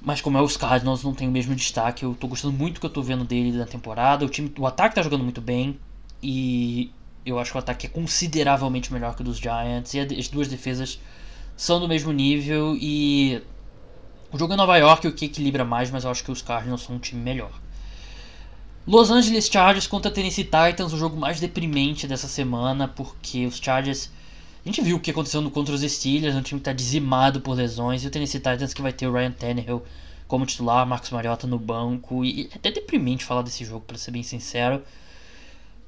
[0.00, 2.04] mas como é os Cardinals, não tem o mesmo destaque.
[2.04, 4.24] Eu tô gostando muito do que eu tô vendo dele na temporada.
[4.24, 5.78] O time, o ataque tá jogando muito bem.
[6.22, 6.92] E
[7.26, 9.94] eu acho que o ataque é consideravelmente melhor que o dos Giants.
[9.94, 11.00] E as duas defesas
[11.56, 12.76] são do mesmo nível.
[12.80, 13.42] E
[14.30, 16.42] o jogo em Nova York é o que equilibra mais, mas eu acho que os
[16.42, 17.50] Cardinals são um time melhor.
[18.86, 24.10] Los Angeles Chargers contra Tennessee Titans, o jogo mais deprimente dessa semana, porque os Chargers.
[24.68, 27.54] A gente viu o que aconteceu contra os Steelers, um time que está dizimado por
[27.54, 29.82] lesões, e o Tennessee Titans que vai ter o Ryan Tannehill
[30.26, 34.10] como titular, Marcos Mariota no banco, e é até deprimente falar desse jogo, para ser
[34.10, 34.82] bem sincero.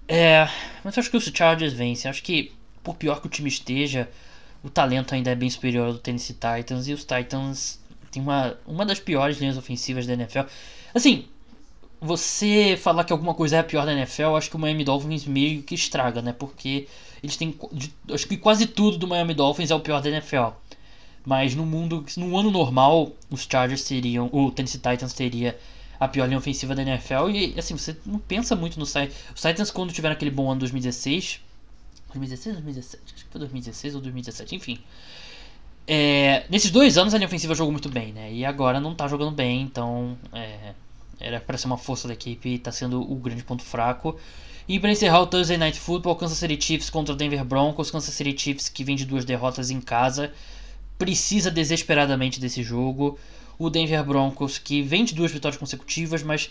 [0.08, 0.48] É,
[0.82, 2.10] mas eu acho que os Chargers vencem.
[2.10, 2.52] Acho que,
[2.82, 4.08] por pior que o time esteja,
[4.64, 7.78] o talento ainda é bem superior ao do Tennessee Titans, e os Titans
[8.10, 10.44] têm uma, uma das piores linhas ofensivas da NFL.
[10.94, 11.26] Assim,
[12.00, 15.26] você falar que alguma coisa é a pior da NFL, acho que o Miami Dolphins
[15.26, 16.32] meio que estraga, né?
[16.32, 16.88] Porque
[17.22, 17.54] eles têm.
[18.12, 20.48] Acho que quase tudo do Miami Dolphins é o pior da NFL.
[21.24, 24.30] Mas no mundo, no ano normal, os Chargers seriam.
[24.32, 25.58] O Tennessee Titans teria
[25.98, 27.28] a pior linha ofensiva da NFL.
[27.30, 29.14] E assim, você não pensa muito no Titans.
[29.34, 31.40] Os Titans, quando tiveram aquele bom ano 2016.
[32.08, 33.14] 2016 ou 2017?
[33.14, 34.78] Acho que foi 2016 ou 2017, enfim.
[35.86, 38.32] É, nesses dois anos a linha ofensiva jogou muito bem, né?
[38.32, 40.16] E agora não tá jogando bem, então.
[40.32, 40.72] É,
[41.20, 44.18] era para ser uma força da equipe e está sendo o grande ponto fraco.
[44.70, 47.90] E para encerrar o Thursday Night Football, Kansas City Chiefs contra o Denver Broncos.
[47.90, 50.32] Kansas City Chiefs que vem de duas derrotas em casa,
[50.96, 53.18] precisa desesperadamente desse jogo.
[53.58, 56.50] O Denver Broncos que vem de duas vitórias consecutivas, mas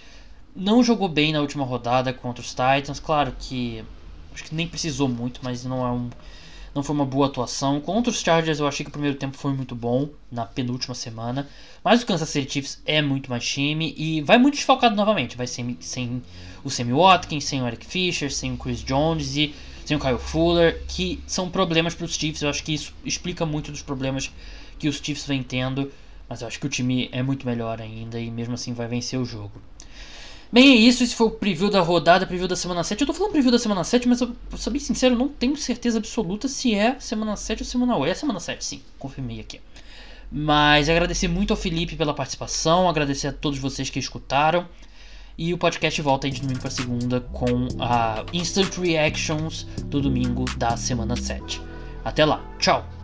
[0.54, 3.00] não jogou bem na última rodada contra os Titans.
[3.00, 3.86] Claro que
[4.34, 6.10] acho que nem precisou muito, mas não é um
[6.74, 7.80] não foi uma boa atuação.
[7.82, 11.48] Contra os Chargers eu achei que o primeiro tempo foi muito bom na penúltima semana.
[11.84, 15.38] Mas o Kansas City Chiefs é muito mais time e vai muito desfalcado novamente.
[15.38, 16.22] Vai sem, sem
[16.64, 19.54] o Sammy Watkins, sem o Eric Fisher, sem o Chris Jones e
[19.86, 22.42] sem o Kyle Fuller, que são problemas para os Chiefs.
[22.42, 24.32] Eu acho que isso explica muito dos problemas
[24.78, 25.92] que os Chiefs vêm tendo.
[26.28, 29.20] Mas eu acho que o time é muito melhor ainda e mesmo assim vai vencer
[29.20, 29.60] o jogo.
[30.52, 31.04] Bem, é isso.
[31.04, 33.02] Esse foi o preview da rodada, preview da semana 7.
[33.02, 35.56] Eu tô falando preview da semana 7, mas eu, pra ser bem sincero, não tenho
[35.56, 38.12] certeza absoluta se é semana 7 ou semana 8.
[38.12, 38.82] É semana 7, sim.
[38.98, 39.62] Confirmei aqui.
[40.32, 44.68] Mas agradecer muito ao Felipe pela participação, agradecer a todos vocês que escutaram.
[45.38, 50.46] E o podcast volta aí de domingo para segunda com a Instant Reactions do domingo
[50.58, 51.62] da semana 7.
[52.04, 52.99] Até lá, tchau!